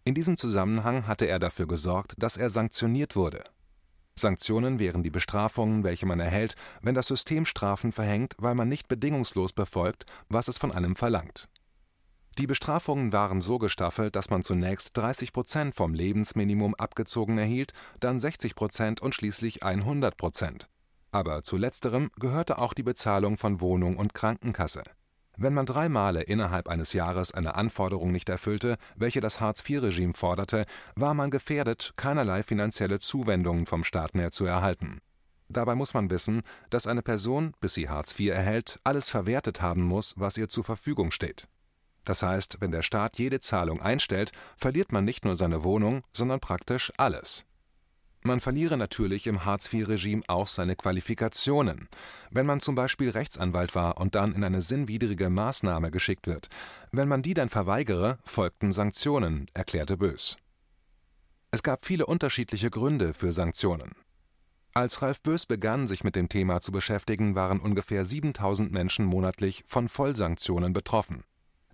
In 0.05 0.15
diesem 0.15 0.37
Zusammenhang 0.37 1.07
hatte 1.07 1.27
er 1.27 1.39
dafür 1.39 1.67
gesorgt, 1.67 2.15
dass 2.19 2.37
er 2.37 2.51
sanktioniert 2.51 3.17
wurde. 3.17 3.45
Sanktionen 4.15 4.79
wären 4.79 5.03
die 5.03 5.11
Bestrafungen, 5.11 5.85
welche 5.85 6.07
man 6.07 6.21
erhält, 6.21 6.57
wenn 6.83 6.95
das 6.95 7.07
System 7.07 7.45
Strafen 7.45 7.93
verhängt, 7.93 8.35
weil 8.39 8.55
man 8.55 8.69
nicht 8.69 8.89
bedingungslos 8.89 9.53
befolgt, 9.53 10.07
was 10.29 10.49
es 10.49 10.59
von 10.59 10.73
einem 10.73 10.97
verlangt 10.97 11.49
die 12.39 12.47
Bestrafungen 12.47 13.13
waren 13.13 13.41
so 13.41 13.59
gestaffelt, 13.59 14.15
dass 14.15 14.31
man 14.31 14.43
zunächst 14.43 14.97
30 14.97 15.33
Prozent 15.33 15.75
vom 15.75 15.93
Lebensminimum 15.93 16.75
abgezogen 16.77 17.37
erhielt, 17.37 17.73
dann 17.99 18.19
60 18.19 18.55
Prozent 18.55 19.01
und 19.03 19.15
schließlich 19.15 19.65
100 19.65 20.17
Prozent. 20.17 20.69
Aber 21.11 21.43
zu 21.43 21.57
letzterem 21.57 22.11
gehörte 22.19 22.59
auch 22.59 22.75
die 22.75 22.83
Bezahlung 22.85 23.37
von 23.37 23.61
Wohnung 23.61 23.97
und 23.97 24.15
Krankenkasse. 24.15 24.85
Wenn 25.37 25.55
man 25.55 25.67
drei 25.67 25.89
Male 25.89 26.23
innerhalb 26.23 26.69
eines 26.69 26.93
Jahres 26.93 27.33
eine 27.33 27.55
Anforderung 27.55 28.13
nicht 28.13 28.29
erfüllte, 28.29 28.77
welche 28.97 29.21
das 29.21 29.41
Hartz-IV-Regime 29.41 30.13
forderte, 30.13 30.65
war 30.97 31.15
man 31.15 31.31
gefährdet, 31.31 31.93
keinerlei 31.97 32.43
finanzielle 32.43 32.99
Zuwendungen 32.99 33.67
vom 33.67 33.85
Staat 33.85 34.15
mehr 34.15 34.31
zu 34.31 34.45
erhalten. 34.45 35.01
Dabei 35.49 35.75
muss 35.75 35.95
man 35.95 36.11
wissen, 36.11 36.43
dass 36.71 36.87
eine 36.87 37.03
Person, 37.03 37.55
bis 37.61 37.75
sie 37.75 37.89
Hartz 37.89 38.19
IV 38.19 38.33
erhält, 38.33 38.81
alles 38.85 39.11
verwertet 39.11 39.63
haben 39.63 39.83
muss, 39.83 40.15
was 40.19 40.37
ihr 40.37 40.49
zur 40.49 40.65
Verfügung 40.65 41.11
steht. 41.11 41.49
Das 42.09 42.23
heißt, 42.23 42.57
wenn 42.61 42.71
der 42.71 42.81
Staat 42.81 43.19
jede 43.19 43.39
Zahlung 43.39 43.83
einstellt, 43.83 44.33
verliert 44.57 44.93
man 44.93 45.05
nicht 45.05 45.27
nur 45.27 45.37
seine 45.37 45.63
Wohnung, 45.63 46.05
sondern 46.15 46.41
praktisch 46.41 46.91
alles. 46.97 47.45
Man 48.23 48.41
verliere 48.41 48.79
natürlich 48.79 49.27
im 49.27 49.45
Hartz-IV-Regime 49.45 50.23
auch 50.27 50.47
seine 50.47 50.75
Qualifikationen. 50.75 51.91
Wenn 52.31 52.47
man 52.47 52.61
zum 52.61 52.75
Beispiel 52.75 53.11
Rechtsanwalt 53.11 53.75
war 53.75 53.99
und 53.99 54.15
dann 54.15 54.33
in 54.33 54.43
eine 54.43 54.63
sinnwidrige 54.63 55.29
Maßnahme 55.29 55.91
geschickt 55.91 56.27
wird, 56.27 56.49
wenn 56.93 57.09
man 57.09 57.21
die 57.21 57.35
dann 57.35 57.51
verweigere, 57.51 58.17
folgten 58.25 58.73
Sanktionen, 58.73 59.51
erklärte 59.53 59.99
Bös. 59.99 60.39
Es 61.51 61.63
gab 61.63 61.85
viele 61.85 62.07
unterschiedliche 62.07 62.71
Gründe 62.71 63.13
für 63.13 63.33
Sanktionen. 63.33 63.93
Als 64.73 65.03
Ralf 65.03 65.21
Bös 65.21 65.45
begann, 65.45 65.87
sich 65.87 66.05
mit 66.05 66.17
dem 66.17 66.31
Thema 66.31 66.63
zu 66.63 66.73
beschäftigen, 66.73 67.35
waren 67.35 67.61
ungefähr 67.61 68.07
7000 68.07 68.73
Menschen 68.73 69.05
monatlich 69.05 69.63
von 69.67 69.91
Vollsanktionen 69.91 70.73
betroffen. 70.73 71.25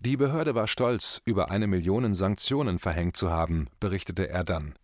Die 0.04 0.18
Behörde 0.18 0.54
war 0.54 0.68
stolz, 0.68 1.22
über 1.24 1.50
eine 1.50 1.66
Million 1.66 2.12
Sanktionen 2.12 2.78
verhängt 2.78 3.16
zu 3.16 3.30
haben, 3.30 3.68
berichtete 3.80 4.28
er 4.28 4.44
dann. 4.44 4.74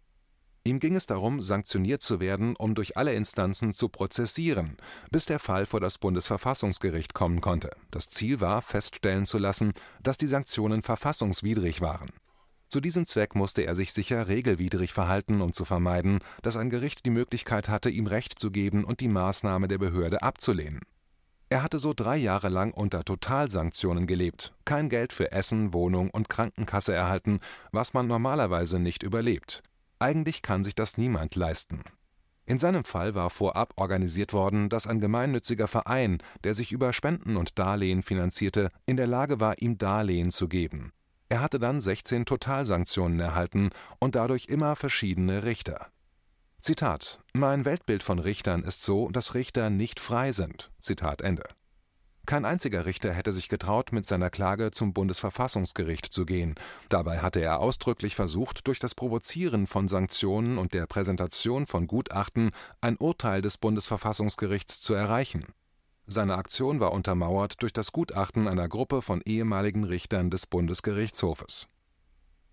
Ihm 0.65 0.79
ging 0.79 0.97
es 0.97 1.05
darum, 1.05 1.43
sanktioniert 1.43 2.01
zu 2.01 2.21
werden, 2.21 2.57
um 2.57 2.75
durch 2.75 2.97
alle 2.97 3.13
Instanzen 3.13 3.75
zu 3.75 3.91
prozessieren, 3.91 4.79
bis 5.11 5.27
der 5.27 5.39
Fall 5.39 5.67
vor 5.67 5.79
das 5.79 5.99
Bundesverfassungsgericht 5.99 7.13
kommen 7.13 7.43
konnte. 7.43 7.71
Das 7.91 8.09
Ziel 8.09 8.41
war, 8.41 8.63
feststellen 8.63 9.27
zu 9.27 9.37
lassen, 9.37 9.75
dass 10.03 10.17
die 10.17 10.27
Sanktionen 10.27 10.81
verfassungswidrig 10.81 11.83
waren. 11.83 12.09
Zu 12.71 12.81
diesem 12.81 13.05
Zweck 13.05 13.35
musste 13.35 13.61
er 13.61 13.75
sich 13.75 13.93
sicher 13.93 14.27
regelwidrig 14.27 14.95
verhalten, 14.95 15.43
um 15.43 15.53
zu 15.53 15.67
vermeiden, 15.67 16.21
dass 16.41 16.57
ein 16.57 16.71
Gericht 16.71 17.05
die 17.05 17.11
Möglichkeit 17.11 17.69
hatte, 17.69 17.91
ihm 17.91 18.07
Recht 18.07 18.39
zu 18.39 18.51
geben 18.51 18.85
und 18.85 19.01
die 19.01 19.09
Maßnahme 19.09 19.69
der 19.69 19.77
Behörde 19.77 20.23
abzulehnen. 20.23 20.81
Er 21.53 21.65
hatte 21.65 21.81
so 21.81 21.93
drei 21.95 22.17
Jahre 22.17 22.49
lang 22.49 22.73
unter 22.73 23.05
Totalsanktionen 23.05 24.07
gelebt, 24.07 24.55
kein 24.65 24.89
Geld 24.89 25.13
für 25.13 25.33
Essen, 25.33 25.75
Wohnung 25.75 26.09
und 26.11 26.29
Krankenkasse 26.29 26.95
erhalten, 26.95 27.41
was 27.73 27.93
man 27.93 28.07
normalerweise 28.07 28.79
nicht 28.79 29.03
überlebt. 29.03 29.65
Eigentlich 29.99 30.43
kann 30.43 30.63
sich 30.63 30.77
das 30.77 30.97
niemand 30.97 31.35
leisten. 31.35 31.83
In 32.47 32.59
seinem 32.59 32.85
Fall 32.85 33.17
war 33.17 33.31
vorab 33.31 33.73
organisiert 33.75 34.33
worden, 34.33 34.69
dass 34.69 34.87
ein 34.87 35.01
gemeinnütziger 35.01 35.67
Verein, 35.67 36.19
der 36.45 36.55
sich 36.55 36.71
über 36.71 36.93
Spenden 36.93 37.37
und 37.37 37.59
Darlehen 37.59 38.05
finanzierte, 38.05 38.71
in 38.87 38.97
der 38.97 39.09
Lage 39.09 39.41
war, 39.41 39.61
ihm 39.61 39.77
Darlehen 39.77 40.31
zu 40.31 40.47
geben. 40.47 40.93
Er 41.29 41.41
hatte 41.41 41.59
dann 41.59 41.81
16 41.81 42.27
Totalsanktionen 42.27 43.19
erhalten 43.19 43.71
und 43.99 44.15
dadurch 44.15 44.47
immer 44.47 44.77
verschiedene 44.77 45.43
Richter. 45.43 45.89
Zitat: 46.61 47.21
Mein 47.33 47.65
Weltbild 47.65 48.03
von 48.03 48.19
Richtern 48.19 48.65
ist 48.65 48.83
so, 48.83 49.09
dass 49.09 49.35
Richter 49.35 49.71
nicht 49.71 49.99
frei 49.99 50.31
sind. 50.31 50.71
Zitat 50.79 51.23
Ende. 51.23 51.45
Kein 52.27 52.45
einziger 52.45 52.85
Richter 52.85 53.15
hätte 53.15 53.33
sich 53.33 53.49
getraut, 53.49 53.93
mit 53.93 54.07
seiner 54.07 54.29
Klage 54.29 54.71
zum 54.71 54.93
Bundesverfassungsgericht 54.93 56.13
zu 56.13 56.27
gehen. 56.27 56.57
Dabei 56.91 57.21
hatte 57.21 57.41
er 57.41 57.61
ausdrücklich 57.61 58.15
versucht, 58.15 58.67
durch 58.67 58.79
das 58.79 58.95
Provozieren 58.95 59.67
von 59.67 59.89
Sanktionen 59.89 60.59
und 60.59 60.75
der 60.75 60.87
Präsentation 60.87 61.67
von 61.67 61.87
Gutachten 61.87 62.51
ein 62.83 62.99
Urteil 62.99 63.41
des 63.41 63.57
Bundesverfassungsgerichts 63.57 64.83
zu 64.83 64.93
erreichen. 64.93 65.47
Seine 66.07 66.37
Aktion 66.37 66.79
war 66.79 66.93
untermauert 66.93 67.63
durch 67.63 67.73
das 67.73 67.91
Gutachten 67.91 68.47
einer 68.47 68.69
Gruppe 68.69 69.01
von 69.01 69.23
ehemaligen 69.25 69.85
Richtern 69.85 70.29
des 70.29 70.47
Bundesgerichtshofes 70.47 71.69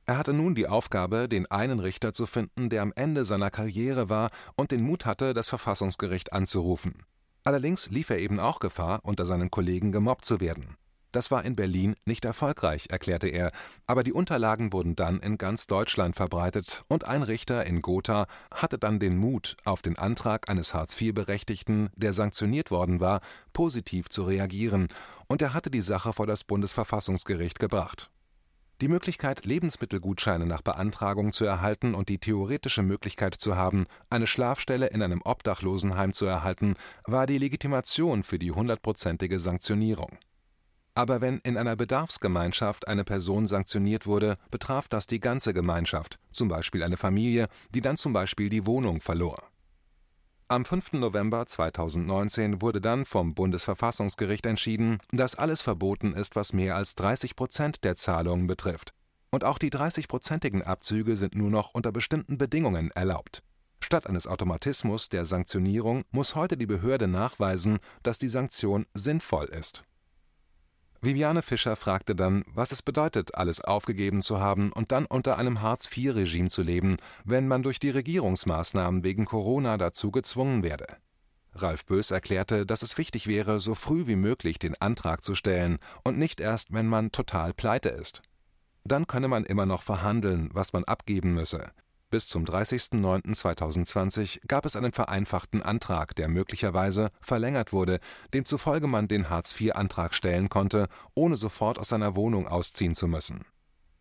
er 0.07 0.17
hatte 0.17 0.31
nun 0.31 0.55
die 0.55 0.67
Aufgabe, 0.67 1.27
den 1.27 1.51
einen 1.51 1.79
Richter 1.79 2.13
zu 2.13 2.25
finden, 2.25 2.69
der 2.69 2.81
am 2.81 2.93
Ende 2.95 3.25
seiner 3.25 3.51
Karriere 3.51 4.09
war 4.09 4.29
und 4.55 4.71
den 4.71 4.81
Mut 4.81 5.05
hatte, 5.05 5.33
das 5.33 5.49
Verfassungsgericht 5.49 6.31
anzurufen. 6.31 7.03
Allerdings 7.43 7.89
lief 7.89 8.09
er 8.09 8.19
eben 8.19 8.39
auch 8.39 8.59
Gefahr, 8.59 9.01
unter 9.03 9.25
seinen 9.25 9.51
Kollegen 9.51 9.91
gemobbt 9.91 10.23
zu 10.23 10.39
werden. 10.39 10.77
Das 11.11 11.29
war 11.29 11.43
in 11.43 11.55
Berlin 11.57 11.95
nicht 12.05 12.23
erfolgreich, 12.23 12.87
erklärte 12.89 13.27
er, 13.27 13.51
aber 13.85 14.03
die 14.03 14.13
Unterlagen 14.13 14.71
wurden 14.71 14.95
dann 14.95 15.19
in 15.19 15.37
ganz 15.37 15.67
Deutschland 15.67 16.15
verbreitet 16.15 16.83
und 16.87 17.03
ein 17.03 17.23
Richter 17.23 17.65
in 17.65 17.81
Gotha 17.81 18.27
hatte 18.53 18.77
dann 18.77 18.99
den 18.99 19.17
Mut, 19.17 19.57
auf 19.65 19.81
den 19.81 19.97
Antrag 19.97 20.49
eines 20.49 20.73
Hartz-IV-Berechtigten, 20.73 21.89
der 21.95 22.13
sanktioniert 22.13 22.71
worden 22.71 23.01
war, 23.01 23.19
positiv 23.51 24.09
zu 24.09 24.23
reagieren, 24.23 24.87
und 25.27 25.41
er 25.41 25.53
hatte 25.53 25.69
die 25.69 25.81
Sache 25.81 26.13
vor 26.13 26.27
das 26.27 26.45
Bundesverfassungsgericht 26.45 27.59
gebracht. 27.59 28.09
Die 28.79 28.89
Möglichkeit, 28.89 29.43
Lebensmittelgutscheine 29.45 30.45
nach 30.45 30.61
Beantragung 30.61 31.33
zu 31.33 31.45
erhalten 31.45 31.95
und 31.95 32.09
die 32.09 32.19
theoretische 32.19 32.83
Möglichkeit 32.83 33.33
zu 33.33 33.55
haben, 33.55 33.87
eine 34.11 34.27
Schlafstelle 34.27 34.87
in 34.87 35.01
einem 35.01 35.21
Obdachlosenheim 35.23 36.13
zu 36.13 36.27
erhalten, 36.27 36.75
war 37.05 37.25
die 37.25 37.39
Legitimation 37.39 38.21
für 38.21 38.37
die 38.37 38.51
hundertprozentige 38.51 39.39
Sanktionierung. 39.39 40.19
Aber 40.93 41.21
wenn 41.21 41.39
in 41.39 41.57
einer 41.57 41.75
Bedarfsgemeinschaft 41.75 42.87
eine 42.87 43.03
Person 43.03 43.47
sanktioniert 43.47 44.05
wurde, 44.05 44.37
betraf 44.51 44.87
das 44.87 45.07
die 45.07 45.19
ganze 45.19 45.55
Gemeinschaft, 45.55 46.19
zum 46.31 46.47
Beispiel 46.47 46.83
eine 46.83 46.97
Familie, 46.97 47.47
die 47.71 47.81
dann 47.81 47.97
zum 47.97 48.13
Beispiel 48.13 48.49
die 48.49 48.67
Wohnung 48.67 49.01
verlor 49.01 49.41
am 50.49 50.63
5. 50.63 50.93
November 50.93 51.45
2019 51.45 52.61
wurde 52.61 52.79
dann 52.79 53.03
vom 53.03 53.33
Bundesverfassungsgericht 53.33 54.45
entschieden, 54.45 54.99
dass 55.11 55.35
alles 55.35 55.61
verboten 55.61 56.13
ist, 56.13 56.37
was 56.37 56.53
mehr 56.53 56.77
als 56.77 56.95
30 56.95 57.35
Prozent 57.35 57.83
der 57.83 57.95
Zahlungen 57.95 58.47
betrifft. 58.47 58.93
Und 59.29 59.43
auch 59.43 59.57
die 59.57 59.71
30-prozentigen 59.71 60.61
Abzüge 60.63 61.17
sind 61.17 61.35
nur 61.35 61.49
noch 61.49 61.73
unter 61.73 61.91
bestimmten 61.91 62.37
Bedingungen 62.37 62.91
erlaubt. 62.91 63.43
Statt 63.83 64.07
eines 64.07 64.25
Automatismus 64.25 65.09
der 65.09 65.25
Sanktionierung 65.25 66.03
muss 66.11 66.35
heute 66.35 66.55
die 66.55 66.65
Behörde 66.65 67.07
nachweisen, 67.07 67.79
dass 68.03 68.17
die 68.17 68.29
Sanktion 68.29 68.85
sinnvoll 68.93 69.45
ist 69.45 69.83
Viviane 71.07 71.41
Fischer 71.41 71.77
fragte 71.77 72.15
dann, 72.15 72.43
was 72.53 72.73
es 72.73 72.81
bedeutet, 72.81 73.35
alles 73.35 73.61
aufgegeben 73.61 74.21
zu 74.21 74.41
haben 74.41 74.73
und 74.73 74.91
dann 74.91 75.05
unter 75.05 75.37
einem 75.37 75.61
Hartz-IV-Regime 75.61 76.49
zu 76.49 76.63
leben, 76.63 76.97
wenn 77.23 77.47
man 77.47 77.63
durch 77.63 77.79
die 77.79 77.91
Regierungsmaßnahmen 77.91 79.05
wegen 79.05 79.23
Corona 79.23 79.77
dazu 79.77 80.11
gezwungen 80.11 80.63
werde. 80.63 80.97
Ralf 81.53 81.85
Bös 81.85 82.11
erklärte, 82.11 82.65
dass 82.65 82.81
es 82.81 82.97
wichtig 82.97 83.25
wäre, 83.25 83.61
so 83.61 83.73
früh 83.73 84.05
wie 84.05 84.17
möglich 84.17 84.59
den 84.59 84.75
Antrag 84.81 85.23
zu 85.23 85.33
stellen 85.33 85.79
und 86.03 86.17
nicht 86.17 86.41
erst, 86.41 86.73
wenn 86.73 86.87
man 86.87 87.13
total 87.13 87.53
pleite 87.53 87.87
ist. 87.87 88.21
Dann 88.83 89.07
könne 89.07 89.29
man 89.29 89.45
immer 89.45 89.65
noch 89.65 89.83
verhandeln, 89.83 90.49
was 90.51 90.73
man 90.73 90.83
abgeben 90.83 91.33
müsse. 91.33 91.71
Bis 92.09 92.29
zum 92.29 92.45
30.09.2020 92.45 94.47
gab 94.47 94.65
es 94.65 94.77
einen 94.77 94.93
vereinfachten 94.93 95.61
Antrag, 95.61 96.15
der 96.15 96.29
möglicherweise 96.29 97.09
verlängert 97.19 97.73
wurde, 97.73 97.99
demzufolge 98.33 98.87
man 98.87 99.09
den 99.09 99.29
Hartz-IV-Antrag 99.29 100.13
stellen 100.13 100.47
konnte, 100.47 100.87
ohne 101.15 101.35
sofort 101.35 101.77
aus 101.77 101.89
seiner 101.89 102.15
Wohnung 102.15 102.47
ausziehen 102.47 102.95
zu 102.95 103.09
müssen. 103.09 103.43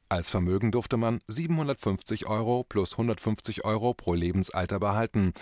Als 0.09 0.31
Vermögen 0.31 0.71
durfte 0.71 0.97
man 0.97 1.19
750 1.27 2.27
Euro 2.27 2.63
plus 2.63 2.93
150 2.93 3.65
Euro 3.65 3.93
pro 3.93 4.15
Lebensalter 4.15 4.79
behalten. 4.79 5.33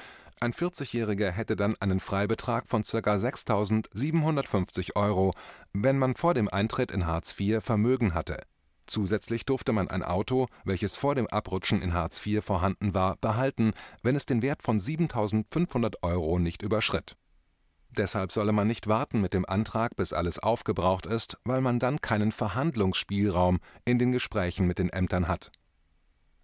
Ein 0.40 0.54
40-Jähriger 0.54 1.30
hätte 1.30 1.56
dann 1.56 1.76
einen 1.80 2.00
Freibetrag 2.00 2.66
von 2.66 2.82
ca. 2.82 3.16
6.750 3.16 4.96
Euro, 4.96 5.34
wenn 5.74 5.98
man 5.98 6.14
vor 6.14 6.32
dem 6.32 6.48
Eintritt 6.48 6.92
in 6.92 7.06
Hartz 7.06 7.38
IV 7.38 7.62
Vermögen 7.62 8.14
hatte 8.14 8.38
Zusätzlich 8.86 9.46
durfte 9.46 9.72
man 9.72 9.88
ein 9.88 10.02
Auto, 10.02 10.46
welches 10.64 10.96
vor 10.96 11.14
dem 11.14 11.26
Abrutschen 11.26 11.82
in 11.82 11.94
Hartz 11.94 12.24
IV 12.24 12.44
vorhanden 12.44 12.94
war, 12.94 13.16
behalten, 13.16 13.72
wenn 14.02 14.16
es 14.16 14.26
den 14.26 14.42
Wert 14.42 14.62
von 14.62 14.78
7.500 14.78 15.94
Euro 16.02 16.38
nicht 16.38 16.62
überschritt. 16.62 17.16
Deshalb 17.90 18.32
solle 18.32 18.52
man 18.52 18.66
nicht 18.66 18.88
warten 18.88 19.20
mit 19.20 19.34
dem 19.34 19.48
Antrag, 19.48 19.96
bis 19.96 20.12
alles 20.12 20.38
aufgebraucht 20.38 21.06
ist, 21.06 21.38
weil 21.44 21.60
man 21.60 21.78
dann 21.78 22.00
keinen 22.00 22.32
Verhandlungsspielraum 22.32 23.60
in 23.84 23.98
den 23.98 24.12
Gesprächen 24.12 24.66
mit 24.66 24.78
den 24.78 24.90
Ämtern 24.90 25.28
hat 25.28 25.52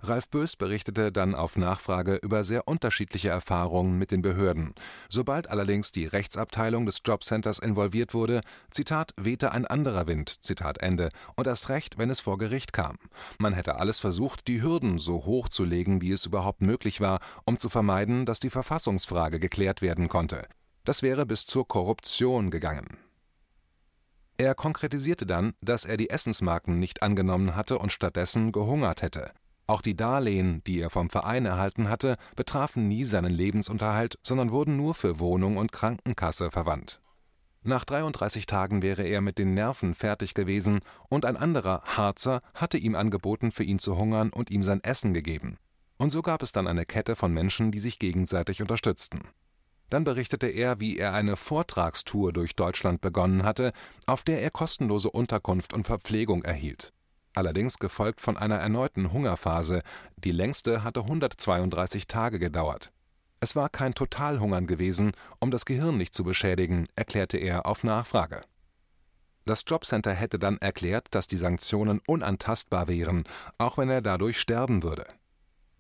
Ralf 0.03 0.29
Bös 0.31 0.57
berichtete 0.57 1.13
dann 1.13 1.35
auf 1.35 1.57
Nachfrage 1.57 2.17
über 2.17 2.43
sehr 2.43 2.67
unterschiedliche 2.67 3.29
Erfahrungen 3.29 3.99
mit 3.99 4.11
den 4.11 4.23
Behörden. 4.23 4.75
Sobald 5.09 5.51
allerdings 5.51 5.93
die 5.93 6.07
Rechtsabteilung 6.07 6.87
des 6.87 7.03
Jobcenters 7.05 7.59
involviert 7.59 8.15
wurde, 8.15 8.41
Zitat, 8.71 9.13
wehte 9.17 9.53
ein 9.53 9.67
anderer 9.67 10.07
Wind, 10.07 10.43
Zitat 10.43 10.79
Ende, 10.79 11.11
und 11.37 11.47
erst 11.47 11.69
recht, 11.69 11.99
wenn 11.99 12.09
es 12.09 12.21
vor 12.21 12.39
Gericht 12.39 12.73
kam. 12.73 12.99
Man 13.39 13.53
hätte 13.53 13.77
alles 13.77 14.01
versucht, 14.01 14.49
die 14.49 14.63
Hürden 14.63 14.99
so 14.99 15.27
hoch 15.27 15.49
zu 15.49 15.65
legen, 15.65 16.01
wie 16.01 16.13
es 16.13 16.25
überhaupt 16.25 16.63
möglich 16.63 17.01
war, 17.01 17.21
um 17.45 17.59
zu 17.59 17.69
vermeiden, 17.69 18.25
dass 18.25 18.41
die 18.41 18.51
Verfassungsfrage 18.51 19.39
geklärt 19.39 19.83
werden 19.83 20.09
konnte. 20.09 20.47
Das 20.85 21.03
wäre 21.03 21.27
bis 21.27 21.45
zur 21.45 21.69
Korruption 21.69 22.51
gegangen. 22.51 22.99
Er 24.39 24.55
konkretisierte 24.55 25.27
dann, 25.27 25.53
dass 25.61 25.85
er 25.85 25.99
die 25.99 26.09
Essensmarken 26.09 26.79
nicht 26.79 27.03
angenommen 27.03 27.55
hatte 27.55 27.79
und 27.79 27.93
stattdessen 27.93 28.53
gehungert 28.53 29.03
hätte. 29.03 29.33
Auch 29.71 29.83
die 29.83 29.95
Darlehen, 29.95 30.65
die 30.67 30.81
er 30.81 30.91
vom 30.91 31.11
Verein 31.11 31.47
erhalten 31.47 31.89
hatte, 31.89 32.17
betrafen 32.35 32.89
nie 32.89 33.05
seinen 33.05 33.31
Lebensunterhalt, 33.31 34.19
sondern 34.21 34.51
wurden 34.51 34.77
nur 34.77 34.97
für 34.97 35.21
Wohnung 35.21 35.59
und 35.59 35.71
Krankenkasse 35.71 36.51
verwandt. 36.51 37.01
Nach 37.63 37.85
33 37.85 38.47
Tagen 38.47 38.83
wäre 38.83 39.05
er 39.05 39.21
mit 39.21 39.39
den 39.39 39.55
Nerven 39.55 39.95
fertig 39.95 40.35
gewesen, 40.35 40.81
und 41.09 41.25
ein 41.25 41.37
anderer 41.37 41.83
Harzer 41.85 42.41
hatte 42.53 42.79
ihm 42.79 42.97
angeboten, 42.97 43.53
für 43.53 43.63
ihn 43.63 43.79
zu 43.79 43.97
hungern 43.97 44.31
und 44.31 44.51
ihm 44.51 44.65
sein 44.65 44.83
Essen 44.83 45.15
gegeben. 45.15 45.57
Und 45.99 46.11
so 46.11 46.21
gab 46.21 46.43
es 46.43 46.51
dann 46.51 46.67
eine 46.67 46.85
Kette 46.85 47.15
von 47.15 47.33
Menschen, 47.33 47.71
die 47.71 47.79
sich 47.79 48.01
gegenseitig 48.01 48.63
unterstützten. 48.63 49.21
Dann 49.89 50.03
berichtete 50.03 50.49
er, 50.49 50.81
wie 50.81 50.99
er 50.99 51.15
eine 51.15 51.37
Vortragstour 51.37 52.33
durch 52.33 52.57
Deutschland 52.57 53.01
begonnen 53.03 53.45
hatte, 53.45 53.71
auf 54.07 54.25
der 54.25 54.43
er 54.43 54.51
kostenlose 54.51 55.13
Unterkunft 55.13 55.73
und 55.73 55.87
Verpflegung 55.87 56.43
erhielt 56.43 56.93
allerdings 57.35 57.79
gefolgt 57.79 58.21
von 58.21 58.37
einer 58.37 58.57
erneuten 58.57 59.13
Hungerphase, 59.13 59.83
die 60.17 60.33
längste 60.33 60.85
hatte 60.85 61.01
132 61.01 62.07
Tage 62.07 62.39
gedauert. 62.39 62.93
Es 63.41 63.57
war 63.57 63.69
kein 63.69 63.95
Totalhungern 63.95 64.67
gewesen, 64.67 65.13
um 65.39 65.51
das 65.51 65.65
Gehirn 65.65 65.97
nicht 65.97 66.15
zu 66.15 66.25
beschädigen, 66.25 66.89
erklärte 66.97 67.39
er 67.39 67.67
auf 67.67 67.85
Nachfrage. 67.85 68.43
Das 69.47 69.65
Jobcenter 69.67 70.13
hätte 70.13 70.39
dann 70.39 70.59
erklärt, 70.59 71.09
dass 71.13 71.27
die 71.27 71.39
Sanktionen 71.39 72.01
unantastbar 72.07 72.89
wären, 72.89 73.25
auch 73.59 73.79
wenn 73.79 73.89
er 73.89 74.03
dadurch 74.03 74.39
sterben 74.39 74.83
würde 74.83 75.07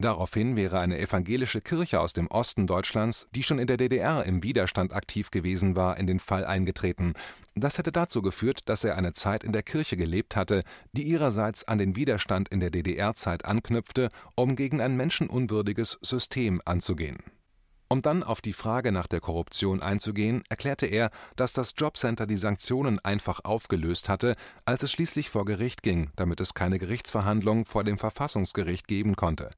Daraufhin 0.01 0.57
wäre 0.57 0.81
eine 0.81 0.99
evangelische 0.99 1.61
Kirche 1.61 2.01
aus 2.01 2.15
dem 2.15 2.27
Osten 2.29 2.67
Deutschlands, 2.67 3.29
die 3.35 3.43
schon 3.43 3.59
in 3.59 3.67
der 3.67 3.77
DDR 3.77 4.25
im 4.25 4.43
Widerstand 4.43 4.95
aktiv 4.95 5.31
gewesen 5.31 5.77
war, 5.77 5.99
in 5.99 6.07
den 6.07 6.21
Fall 6.21 6.47
eingetreten. 6.47 7.13
Das 7.55 7.77
hätte 7.77 7.93
dazu 7.93 8.23
geführt, 8.23 8.61
dass 8.65 8.83
er 8.83 8.97
eine 8.97 9.13
Zeit 9.13 9.45
in 9.45 9.53
der 9.53 9.63
Kirche 9.63 9.99
gelebt 9.99 10.37
hatte, 10.37 10.63
die 10.93 11.03
ihrerseits 11.03 11.69
an 11.69 11.77
den 11.77 11.97
Widerstand 11.97 12.49
in 12.49 12.61
der 12.61 12.71
DDR-Zeit 12.71 13.45
anknüpfte, 13.45 14.09
um 14.37 14.57
gegen 14.57 14.81
ein 14.81 14.97
menschenunwürdiges 14.97 15.99
System 16.01 16.63
anzugehen. 16.65 17.19
Um 17.91 18.01
dann 18.01 18.23
auf 18.23 18.41
die 18.41 18.55
Frage 18.55 18.93
nach 18.93 19.07
der 19.07 19.21
Korruption 19.21 19.83
einzugehen, 19.83 20.45
erklärte 20.49 20.87
er, 20.87 21.11
dass 21.37 21.53
das 21.53 21.75
Jobcenter 21.77 22.27
die 22.27 22.39
Sanktionen 22.39 23.01
einfach 23.01 23.41
aufgelöst 23.45 24.09
hatte, 24.09 24.37
als 24.65 24.83
es 24.83 24.93
schließlich 24.93 25.29
vor 25.29 25.45
Gericht 25.45 25.83
ging, 25.83 26.11
damit 26.17 26.41
es 26.41 26.55
keine 26.55 26.79
Gerichtsverhandlung 26.79 27.67
vor 27.67 27.85
dem 27.85 27.99
Verfassungsgericht 27.99 28.89
geben 28.89 29.15
konnte 29.15 29.51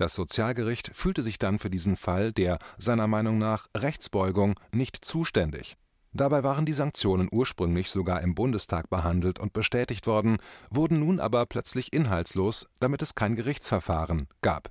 das 0.00 0.14
Sozialgericht 0.14 0.92
fühlte 0.94 1.22
sich 1.22 1.38
dann 1.38 1.58
für 1.58 1.70
diesen 1.70 1.96
Fall 1.96 2.32
der 2.32 2.58
seiner 2.78 3.06
Meinung 3.08 3.38
nach 3.38 3.66
Rechtsbeugung 3.76 4.58
nicht 4.72 5.04
zuständig. 5.04 5.76
Dabei 6.12 6.42
waren 6.42 6.64
die 6.64 6.72
Sanktionen 6.72 7.28
ursprünglich 7.30 7.90
sogar 7.90 8.22
im 8.22 8.34
Bundestag 8.34 8.88
behandelt 8.90 9.38
und 9.38 9.52
bestätigt 9.52 10.06
worden, 10.06 10.38
wurden 10.70 11.00
nun 11.00 11.20
aber 11.20 11.46
plötzlich 11.46 11.92
inhaltslos, 11.92 12.66
damit 12.80 13.02
es 13.02 13.14
kein 13.14 13.36
Gerichtsverfahren 13.36 14.28
gab. 14.40 14.70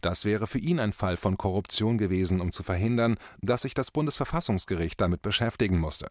Das 0.00 0.24
wäre 0.24 0.46
für 0.46 0.58
ihn 0.58 0.80
ein 0.80 0.92
Fall 0.92 1.16
von 1.16 1.38
Korruption 1.38 1.98
gewesen, 1.98 2.40
um 2.40 2.50
zu 2.50 2.62
verhindern, 2.62 3.16
dass 3.40 3.62
sich 3.62 3.74
das 3.74 3.90
Bundesverfassungsgericht 3.90 5.00
damit 5.00 5.22
beschäftigen 5.22 5.78
musste 5.78 6.08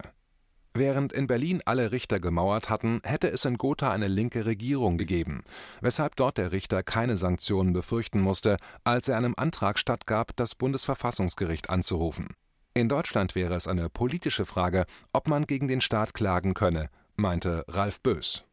Während 0.78 1.14
in 1.14 1.26
Berlin 1.26 1.62
alle 1.64 1.90
Richter 1.90 2.20
gemauert 2.20 2.68
hatten, 2.68 3.00
hätte 3.02 3.30
es 3.30 3.46
in 3.46 3.56
Gotha 3.56 3.92
eine 3.92 4.08
linke 4.08 4.44
Regierung 4.44 4.98
gegeben, 4.98 5.42
weshalb 5.80 6.16
dort 6.16 6.36
der 6.36 6.52
Richter 6.52 6.82
keine 6.82 7.16
Sanktionen 7.16 7.72
befürchten 7.72 8.20
musste, 8.20 8.58
als 8.84 9.08
er 9.08 9.16
einem 9.16 9.34
Antrag 9.38 9.78
stattgab, 9.78 10.36
das 10.36 10.54
Bundesverfassungsgericht 10.54 11.70
anzurufen. 11.70 12.28
In 12.74 12.90
Deutschland 12.90 13.34
wäre 13.34 13.54
es 13.54 13.66
eine 13.66 13.88
politische 13.88 14.44
Frage, 14.44 14.84
ob 15.14 15.28
man 15.28 15.46
gegen 15.46 15.66
den 15.66 15.80
Staat 15.80 16.12
klagen 16.12 16.52
könne, 16.52 16.90
meinte 17.16 17.64
Ralf 17.68 18.02
Bös 18.02 18.44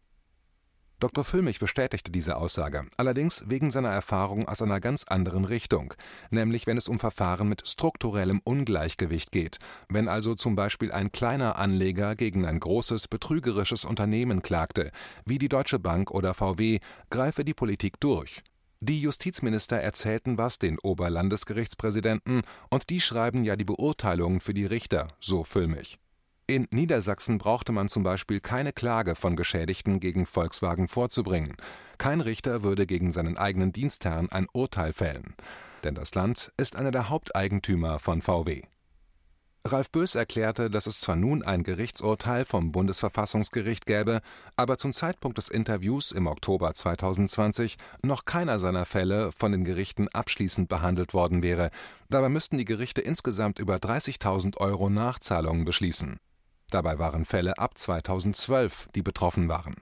Dr. 1.03 1.25
Füllmich 1.25 1.59
bestätigte 1.59 2.13
diese 2.13 2.37
Aussage, 2.37 2.85
allerdings 2.95 3.43
wegen 3.49 3.71
seiner 3.71 3.89
Erfahrung 3.89 4.47
aus 4.47 4.61
einer 4.61 4.79
ganz 4.79 5.03
anderen 5.03 5.43
Richtung, 5.43 5.93
nämlich 6.29 6.65
wenn 6.65 6.77
es 6.77 6.87
um 6.87 6.97
Verfahren 6.97 7.49
mit 7.49 7.67
strukturellem 7.67 8.39
Ungleichgewicht 8.45 9.33
geht, 9.33 9.57
wenn 9.89 10.07
also 10.07 10.33
zum 10.33 10.55
Beispiel 10.55 10.93
ein 10.93 11.11
kleiner 11.11 11.57
Anleger 11.57 12.15
gegen 12.15 12.45
ein 12.45 12.57
großes 12.57 13.09
betrügerisches 13.09 13.83
Unternehmen 13.83 14.41
klagte, 14.41 14.91
wie 15.25 15.39
die 15.39 15.49
Deutsche 15.49 15.77
Bank 15.77 16.09
oder 16.09 16.33
VW, 16.33 16.79
greife 17.09 17.43
die 17.43 17.53
Politik 17.53 17.99
durch. 17.99 18.41
Die 18.79 19.01
Justizminister 19.01 19.81
erzählten 19.81 20.37
was 20.37 20.57
den 20.57 20.79
Oberlandesgerichtspräsidenten, 20.79 22.43
und 22.69 22.89
die 22.89 23.01
schreiben 23.01 23.43
ja 23.43 23.57
die 23.57 23.65
Beurteilungen 23.65 24.39
für 24.39 24.53
die 24.53 24.65
Richter, 24.65 25.09
so 25.19 25.43
Füllmich. 25.43 25.99
In 26.45 26.67
Niedersachsen 26.71 27.37
brauchte 27.37 27.71
man 27.71 27.87
zum 27.87 28.03
Beispiel 28.03 28.41
keine 28.41 28.73
Klage 28.73 29.15
von 29.15 29.37
Geschädigten 29.37 30.01
gegen 30.01 30.25
Volkswagen 30.25 30.89
vorzubringen. 30.89 31.55
Kein 31.97 32.19
Richter 32.19 32.63
würde 32.63 32.85
gegen 32.85 33.13
seinen 33.13 33.37
eigenen 33.37 33.71
Dienstherrn 33.71 34.29
ein 34.29 34.47
Urteil 34.51 34.91
fällen. 34.91 35.35
Denn 35.85 35.95
das 35.95 36.13
Land 36.15 36.51
ist 36.57 36.75
einer 36.75 36.91
der 36.91 37.07
Haupteigentümer 37.07 37.97
von 37.97 38.21
VW. 38.21 38.63
Ralf 39.65 39.89
Bös 39.91 40.15
erklärte, 40.15 40.69
dass 40.69 40.87
es 40.87 40.99
zwar 40.99 41.15
nun 41.15 41.43
ein 41.43 41.63
Gerichtsurteil 41.63 42.43
vom 42.43 42.73
Bundesverfassungsgericht 42.73 43.85
gäbe, 43.85 44.19
aber 44.57 44.77
zum 44.77 44.91
Zeitpunkt 44.91 45.37
des 45.37 45.47
Interviews 45.47 46.11
im 46.11 46.27
Oktober 46.27 46.73
2020 46.73 47.77
noch 48.01 48.25
keiner 48.25 48.59
seiner 48.59 48.85
Fälle 48.85 49.31
von 49.31 49.53
den 49.53 49.63
Gerichten 49.63 50.09
abschließend 50.09 50.67
behandelt 50.67 51.13
worden 51.13 51.41
wäre. 51.41 51.69
Dabei 52.09 52.27
müssten 52.27 52.57
die 52.57 52.65
Gerichte 52.65 52.99
insgesamt 52.99 53.59
über 53.59 53.77
30.000 53.77 54.57
Euro 54.57 54.89
Nachzahlungen 54.89 55.63
beschließen. 55.63 56.19
Dabei 56.73 56.97
waren 56.97 57.23
Fälle 57.23 57.59
ab 57.59 57.77
2012, 57.77 58.89
die 58.95 59.03
betroffen 59.03 59.47
waren. 59.47 59.75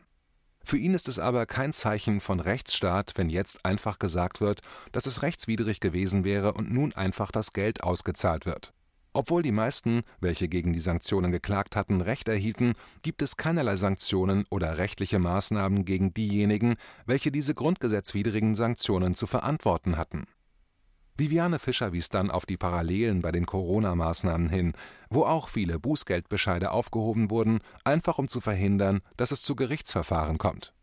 Für 0.62 0.76
ihn 0.76 0.94
ist 0.94 1.08
es 1.08 1.20
aber 1.20 1.46
kein 1.46 1.72
Zeichen 1.72 2.20
von 2.20 2.42
Rechtsstaat, 2.42 3.14
wenn 3.16 3.30
jetzt 3.30 3.64
einfach 3.64 3.98
gesagt 3.98 4.42
wird, 4.42 4.60
dass 4.92 5.06
es 5.06 5.22
rechtswidrig 5.22 5.80
gewesen 5.80 6.26
wäre 6.26 6.52
und 6.52 6.70
nun 6.70 6.92
einfach 6.94 7.32
das 7.32 7.54
Geld 7.54 7.82
ausgezahlt 7.82 8.46
wird. 8.46 8.74
Obwohl 9.14 9.42
die 9.42 9.54
meisten, 9.54 10.04
welche 10.20 10.50
gegen 10.50 10.74
die 10.74 10.82
Sanktionen 10.82 11.32
geklagt 11.32 11.78
hatten, 11.78 12.02
Recht 12.02 12.28
erhielten, 12.28 12.74
gibt 13.04 13.22
es 13.22 13.38
keinerlei 13.38 13.78
Sanktionen 13.78 14.44
oder 14.50 14.78
rechtliche 14.78 15.20
Maßnahmen 15.20 15.86
gegen 15.86 16.14
diejenigen, 16.14 16.76
welche 17.06 17.32
diese 17.32 17.54
grundgesetzwidrigen 17.54 18.54
Sanktionen 18.54 19.16
zu 19.16 19.28
verantworten 19.28 19.96
hatten 19.96 20.28
Viviane 21.22 21.60
Fischer 21.60 21.94
wies 21.94 22.10
dann 22.10 22.32
auf 22.32 22.48
die 22.48 22.58
Parallelen 22.58 23.22
bei 23.22 23.32
den 23.32 23.46
Corona-Maßnahmen 23.46 24.50
hin, 24.50 24.74
wo 25.12 25.24
auch 25.24 25.50
viele 25.50 25.78
Bußgeldbescheide 25.78 26.72
aufgehoben 26.72 27.30
wurden, 27.30 27.60
einfach 27.84 28.18
um 28.18 28.28
zu 28.28 28.42
verhindern, 28.42 29.02
dass 29.18 29.30
es 29.30 29.44
zu 29.44 29.56
Gerichtsverfahren 29.56 30.40
kommt. 30.40 30.74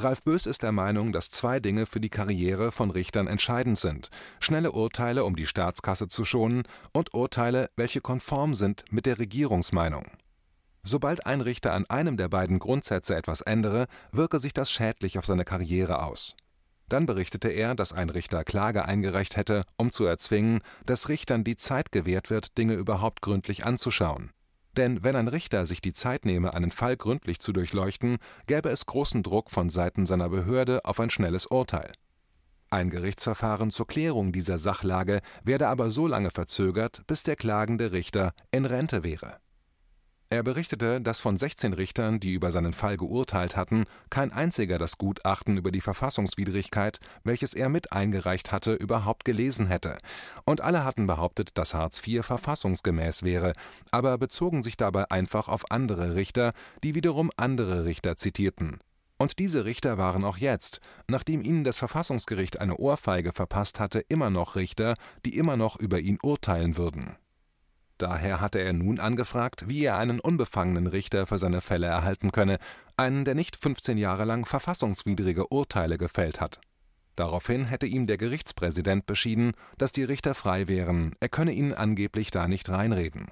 Ralf 0.00 0.24
Bös 0.24 0.46
ist 0.46 0.64
der 0.64 0.72
Meinung, 0.72 1.12
dass 1.12 1.30
zwei 1.30 1.60
Dinge 1.60 1.86
für 1.86 2.00
die 2.00 2.08
Karriere 2.08 2.72
von 2.72 2.90
Richtern 2.90 3.28
entscheidend 3.28 3.78
sind: 3.78 4.10
schnelle 4.40 4.72
Urteile, 4.72 5.24
um 5.24 5.36
die 5.36 5.46
Staatskasse 5.46 6.08
zu 6.08 6.24
schonen, 6.24 6.64
und 6.92 7.14
Urteile, 7.14 7.70
welche 7.76 8.00
konform 8.00 8.54
sind 8.54 8.84
mit 8.90 9.06
der 9.06 9.20
Regierungsmeinung. 9.20 10.06
Sobald 10.82 11.24
ein 11.24 11.40
Richter 11.40 11.72
an 11.72 11.86
einem 11.86 12.16
der 12.16 12.28
beiden 12.28 12.58
Grundsätze 12.58 13.14
etwas 13.14 13.42
ändere, 13.42 13.86
wirke 14.10 14.40
sich 14.40 14.54
das 14.54 14.72
schädlich 14.72 15.18
auf 15.18 15.26
seine 15.26 15.44
Karriere 15.44 16.02
aus 16.02 16.34
Dann 16.92 17.06
berichtete 17.06 17.48
er, 17.48 17.74
dass 17.74 17.94
ein 17.94 18.10
Richter 18.10 18.44
Klage 18.44 18.84
eingereicht 18.84 19.38
hätte, 19.38 19.64
um 19.78 19.90
zu 19.90 20.04
erzwingen, 20.04 20.60
dass 20.84 21.08
Richtern 21.08 21.42
die 21.42 21.56
Zeit 21.56 21.90
gewährt 21.90 22.28
wird, 22.28 22.58
Dinge 22.58 22.74
überhaupt 22.74 23.22
gründlich 23.22 23.64
anzuschauen. 23.64 24.30
Denn 24.76 25.02
wenn 25.02 25.16
ein 25.16 25.28
Richter 25.28 25.64
sich 25.64 25.80
die 25.80 25.94
Zeit 25.94 26.26
nehme, 26.26 26.52
einen 26.52 26.70
Fall 26.70 26.98
gründlich 26.98 27.38
zu 27.38 27.54
durchleuchten, 27.54 28.18
gäbe 28.46 28.68
es 28.68 28.84
großen 28.84 29.22
Druck 29.22 29.50
von 29.50 29.70
Seiten 29.70 30.04
seiner 30.04 30.28
Behörde 30.28 30.84
auf 30.84 31.00
ein 31.00 31.08
schnelles 31.08 31.46
Urteil. 31.46 31.92
Ein 32.68 32.90
Gerichtsverfahren 32.90 33.70
zur 33.70 33.86
Klärung 33.86 34.30
dieser 34.30 34.58
Sachlage 34.58 35.22
werde 35.44 35.68
aber 35.68 35.88
so 35.88 36.06
lange 36.06 36.30
verzögert, 36.30 37.00
bis 37.06 37.22
der 37.22 37.36
klagende 37.36 37.92
Richter 37.92 38.34
in 38.50 38.66
Rente 38.66 39.02
wäre. 39.02 39.38
Er 40.32 40.42
berichtete, 40.42 41.02
dass 41.02 41.20
von 41.20 41.36
16 41.36 41.74
Richtern, 41.74 42.18
die 42.18 42.32
über 42.32 42.50
seinen 42.50 42.72
Fall 42.72 42.96
geurteilt 42.96 43.54
hatten, 43.54 43.84
kein 44.08 44.32
einziger 44.32 44.78
das 44.78 44.96
Gutachten 44.96 45.58
über 45.58 45.70
die 45.70 45.82
Verfassungswidrigkeit, 45.82 47.00
welches 47.22 47.52
er 47.52 47.68
mit 47.68 47.92
eingereicht 47.92 48.50
hatte, 48.50 48.72
überhaupt 48.72 49.26
gelesen 49.26 49.66
hätte, 49.66 49.98
und 50.46 50.62
alle 50.62 50.86
hatten 50.86 51.06
behauptet, 51.06 51.50
dass 51.58 51.74
Hartz 51.74 52.00
IV 52.08 52.24
verfassungsgemäß 52.24 53.24
wäre, 53.24 53.52
aber 53.90 54.16
bezogen 54.16 54.62
sich 54.62 54.78
dabei 54.78 55.10
einfach 55.10 55.48
auf 55.48 55.70
andere 55.70 56.14
Richter, 56.14 56.54
die 56.82 56.94
wiederum 56.94 57.30
andere 57.36 57.84
Richter 57.84 58.16
zitierten. 58.16 58.78
Und 59.18 59.38
diese 59.38 59.66
Richter 59.66 59.98
waren 59.98 60.24
auch 60.24 60.38
jetzt, 60.38 60.80
nachdem 61.08 61.42
ihnen 61.42 61.62
das 61.62 61.76
Verfassungsgericht 61.76 62.58
eine 62.58 62.78
Ohrfeige 62.78 63.34
verpasst 63.34 63.80
hatte, 63.80 64.00
immer 64.08 64.30
noch 64.30 64.56
Richter, 64.56 64.94
die 65.26 65.36
immer 65.36 65.58
noch 65.58 65.78
über 65.78 66.00
ihn 66.00 66.16
urteilen 66.22 66.78
würden. 66.78 67.16
Daher 68.02 68.40
hatte 68.40 68.58
er 68.58 68.72
nun 68.72 68.98
angefragt, 68.98 69.68
wie 69.68 69.84
er 69.84 69.96
einen 69.96 70.18
unbefangenen 70.18 70.88
Richter 70.88 71.28
für 71.28 71.38
seine 71.38 71.60
Fälle 71.60 71.86
erhalten 71.86 72.32
könne, 72.32 72.58
einen, 72.96 73.24
der 73.24 73.36
nicht 73.36 73.54
15 73.54 73.96
Jahre 73.96 74.24
lang 74.24 74.44
verfassungswidrige 74.44 75.46
Urteile 75.46 75.98
gefällt 75.98 76.40
hat. 76.40 76.60
Daraufhin 77.14 77.64
hätte 77.64 77.86
ihm 77.86 78.08
der 78.08 78.18
Gerichtspräsident 78.18 79.06
beschieden, 79.06 79.52
dass 79.78 79.92
die 79.92 80.02
Richter 80.02 80.34
frei 80.34 80.66
wären, 80.66 81.14
er 81.20 81.28
könne 81.28 81.52
ihnen 81.52 81.74
angeblich 81.74 82.32
da 82.32 82.48
nicht 82.48 82.68
reinreden. 82.70 83.30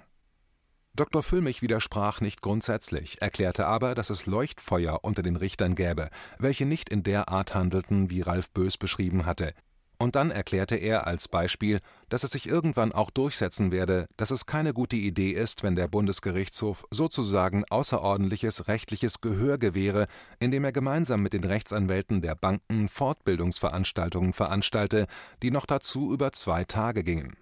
Dr. 0.95 1.25
Füllmich 1.25 1.63
widersprach 1.63 2.21
nicht 2.21 2.41
grundsätzlich, 2.41 3.21
erklärte 3.21 3.67
aber, 3.67 3.97
dass 3.97 4.09
es 4.09 4.27
Leuchtfeuer 4.27 5.01
unter 5.03 5.23
den 5.23 5.35
Richtern 5.35 5.75
gäbe, 5.75 6.11
welche 6.39 6.65
nicht 6.65 6.91
in 6.91 7.03
der 7.03 7.29
Art 7.29 7.57
handelten, 7.57 8.09
wie 8.09 8.21
Ralf 8.21 8.53
Bös 8.53 8.79
beschrieben 8.79 9.27
hatte, 9.27 9.53
und 10.01 10.17
dann 10.17 10.31
erklärte 10.31 10.77
er 10.77 11.07
als 11.07 11.29
Beispiel, 11.29 11.81
dass 12.09 12.25
es 12.25 12.31
sich 12.31 12.49
irgendwann 12.49 12.91
auch 12.91 13.11
durchsetzen 13.11 13.71
werde, 13.71 14.07
dass 14.17 14.31
es 14.31 14.47
keine 14.47 14.73
gute 14.73 14.97
Idee 14.97 15.33
ist, 15.33 15.63
wenn 15.63 15.75
der 15.75 15.89
Bundesgerichtshof 15.89 16.87
sozusagen 16.91 17.65
außerordentliches 17.69 18.67
rechtliches 18.67 19.21
Gehör 19.21 19.59
gewähre, 19.59 20.07
indem 20.39 20.65
er 20.65 20.73
gemeinsam 20.73 21.21
mit 21.23 21.35
den 21.35 21.45
Rechtsanwälten 21.45 22.23
der 22.23 22.35
Banken 22.35 22.89
Fortbildungsveranstaltungen 22.89 24.33
veranstalte, 24.33 25.07
die 25.43 25.51
noch 25.51 25.67
dazu 25.67 26.15
über 26.15 26.33
zwei 26.33 26.65
Tage 26.65 27.05
gingen. 27.05 27.37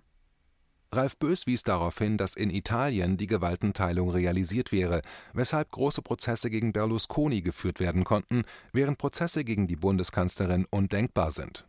Ralf 0.91 1.17
Bös 1.17 1.47
wies 1.47 1.63
darauf 1.63 1.99
hin, 1.99 2.17
dass 2.17 2.35
in 2.35 2.51
Italien 2.51 3.19
die 3.19 3.29
Gewaltenteilung 3.29 4.11
realisiert 4.11 4.73
wäre, 4.73 5.03
weshalb 5.33 5.71
große 5.71 6.03
Prozesse 6.03 6.51
gegen 6.51 6.73
Berlusconi 6.73 7.41
geführt 7.41 7.79
werden 7.79 8.03
konnten, 8.03 8.43
während 8.73 8.99
Prozesse 8.99 9.45
gegen 9.45 9.69
die 9.69 9.77
Bundeskanzlerin 9.77 10.67
undenkbar 10.71 11.31
sind 11.31 11.65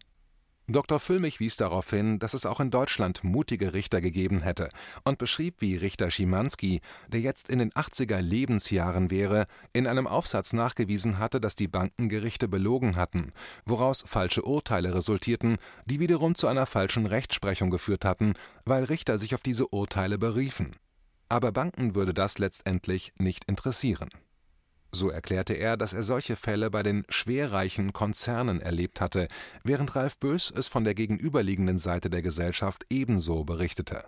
Dr. 0.72 1.00
Füllmich 1.00 1.40
wies 1.40 1.58
darauf 1.58 1.90
hin, 1.90 2.20
dass 2.20 2.36
es 2.36 2.46
auch 2.46 2.60
in 2.60 2.70
Deutschland 2.70 3.24
mutige 3.24 3.74
Richter 3.74 4.02
gegeben 4.02 4.42
hätte 4.42 4.70
und 5.04 5.18
beschrieb, 5.18 5.56
wie 5.62 5.76
Richter 5.76 6.12
Schimanski, 6.12 6.82
der 7.08 7.22
jetzt 7.22 7.50
in 7.50 7.58
den 7.58 7.72
80er 7.72 8.22
Lebensjahren 8.22 9.10
wäre, 9.10 9.48
in 9.74 9.88
einem 9.88 10.06
Aufsatz 10.06 10.54
nachgewiesen 10.54 11.18
hatte, 11.18 11.42
dass 11.42 11.56
die 11.56 11.68
Bankengerichte 11.68 12.48
belogen 12.48 12.98
hatten, 12.98 13.34
woraus 13.66 14.04
falsche 14.06 14.44
Urteile 14.44 14.94
resultierten, 14.94 15.58
die 15.88 16.00
wiederum 16.00 16.36
zu 16.36 16.46
einer 16.46 16.68
falschen 16.68 17.08
Rechtsprechung 17.08 17.72
geführt 17.72 18.06
hatten, 18.06 18.34
weil 18.64 18.84
Richter 18.84 19.18
sich 19.18 19.34
auf 19.34 19.42
diese 19.42 19.68
Urteile 19.70 20.20
beriefen. 20.20 20.76
Aber 21.30 21.52
Banken 21.52 21.96
würde 21.96 22.14
das 22.14 22.38
letztendlich 22.38 23.12
nicht 23.18 23.46
interessieren 23.46 24.10
so 24.92 25.10
erklärte 25.10 25.54
er, 25.54 25.78
dass 25.78 25.94
er 25.94 26.04
solche 26.04 26.36
Fälle 26.36 26.70
bei 26.70 26.84
den 26.84 27.04
schwerreichen 27.10 27.94
Konzernen 27.94 28.62
erlebt 28.62 29.02
hatte, 29.02 29.28
während 29.64 29.96
Ralf 29.96 30.18
Bös 30.18 30.52
es 30.56 30.68
von 30.68 30.84
der 30.84 30.96
gegenüberliegenden 30.96 31.78
Seite 31.78 32.10
der 32.10 32.22
Gesellschaft 32.22 32.86
ebenso 32.90 33.44
berichtete. 33.44 34.06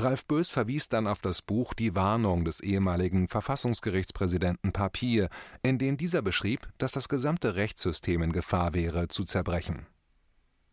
Ralf 0.00 0.24
Bös 0.24 0.48
verwies 0.48 0.88
dann 0.88 1.06
auf 1.06 1.20
das 1.20 1.42
Buch 1.42 1.74
Die 1.74 1.94
Warnung 1.94 2.46
des 2.46 2.60
ehemaligen 2.60 3.28
Verfassungsgerichtspräsidenten 3.28 4.72
Papier, 4.72 5.28
in 5.62 5.76
dem 5.76 5.98
dieser 5.98 6.22
beschrieb, 6.22 6.68
dass 6.78 6.92
das 6.92 7.08
gesamte 7.08 7.54
Rechtssystem 7.54 8.22
in 8.22 8.32
Gefahr 8.32 8.72
wäre, 8.72 9.08
zu 9.08 9.24
zerbrechen. 9.24 9.86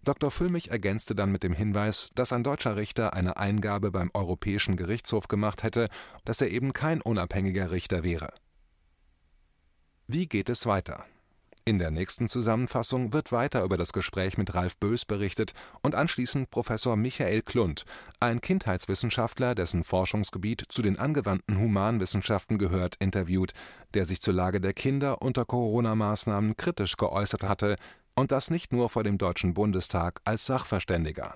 Dr. 0.05 0.31
Füllmich 0.31 0.71
ergänzte 0.71 1.13
dann 1.15 1.33
mit 1.33 1.43
dem 1.43 1.51
Hinweis, 1.51 2.09
dass 2.15 2.31
ein 2.31 2.45
deutscher 2.45 2.77
Richter 2.77 3.13
eine 3.13 3.35
Eingabe 3.35 3.91
beim 3.91 4.09
Europäischen 4.13 4.77
Gerichtshof 4.77 5.27
gemacht 5.27 5.63
hätte, 5.63 5.89
dass 6.23 6.39
er 6.39 6.49
eben 6.49 6.71
kein 6.71 7.01
unabhängiger 7.01 7.71
Richter 7.71 8.05
wäre. 8.05 8.29
Wie 10.09 10.25
geht 10.25 10.47
es 10.47 10.65
weiter? 10.65 11.03
In 11.65 11.79
der 11.79 11.91
nächsten 11.91 12.29
Zusammenfassung 12.29 13.11
wird 13.11 13.33
weiter 13.33 13.61
über 13.65 13.75
das 13.75 13.91
Gespräch 13.91 14.37
mit 14.37 14.55
Ralf 14.55 14.77
Bös 14.77 15.03
berichtet 15.03 15.51
und 15.81 15.95
anschließend 15.95 16.49
Professor 16.49 16.95
Michael 16.95 17.41
Klund, 17.41 17.83
ein 18.21 18.39
Kindheitswissenschaftler, 18.39 19.53
dessen 19.53 19.83
Forschungsgebiet 19.83 20.63
zu 20.69 20.81
den 20.81 20.97
angewandten 20.97 21.59
Humanwissenschaften 21.59 22.57
gehört, 22.57 22.95
interviewt, 22.99 23.51
der 23.95 24.05
sich 24.05 24.21
zur 24.21 24.33
Lage 24.33 24.61
der 24.61 24.71
Kinder 24.71 25.21
unter 25.21 25.43
Corona-Maßnahmen 25.43 26.55
kritisch 26.55 26.95
geäußert 26.95 27.43
hatte 27.43 27.75
und 28.15 28.31
das 28.31 28.49
nicht 28.49 28.71
nur 28.71 28.89
vor 28.89 29.03
dem 29.03 29.17
Deutschen 29.17 29.53
Bundestag 29.53 30.21
als 30.23 30.45
Sachverständiger. 30.45 31.35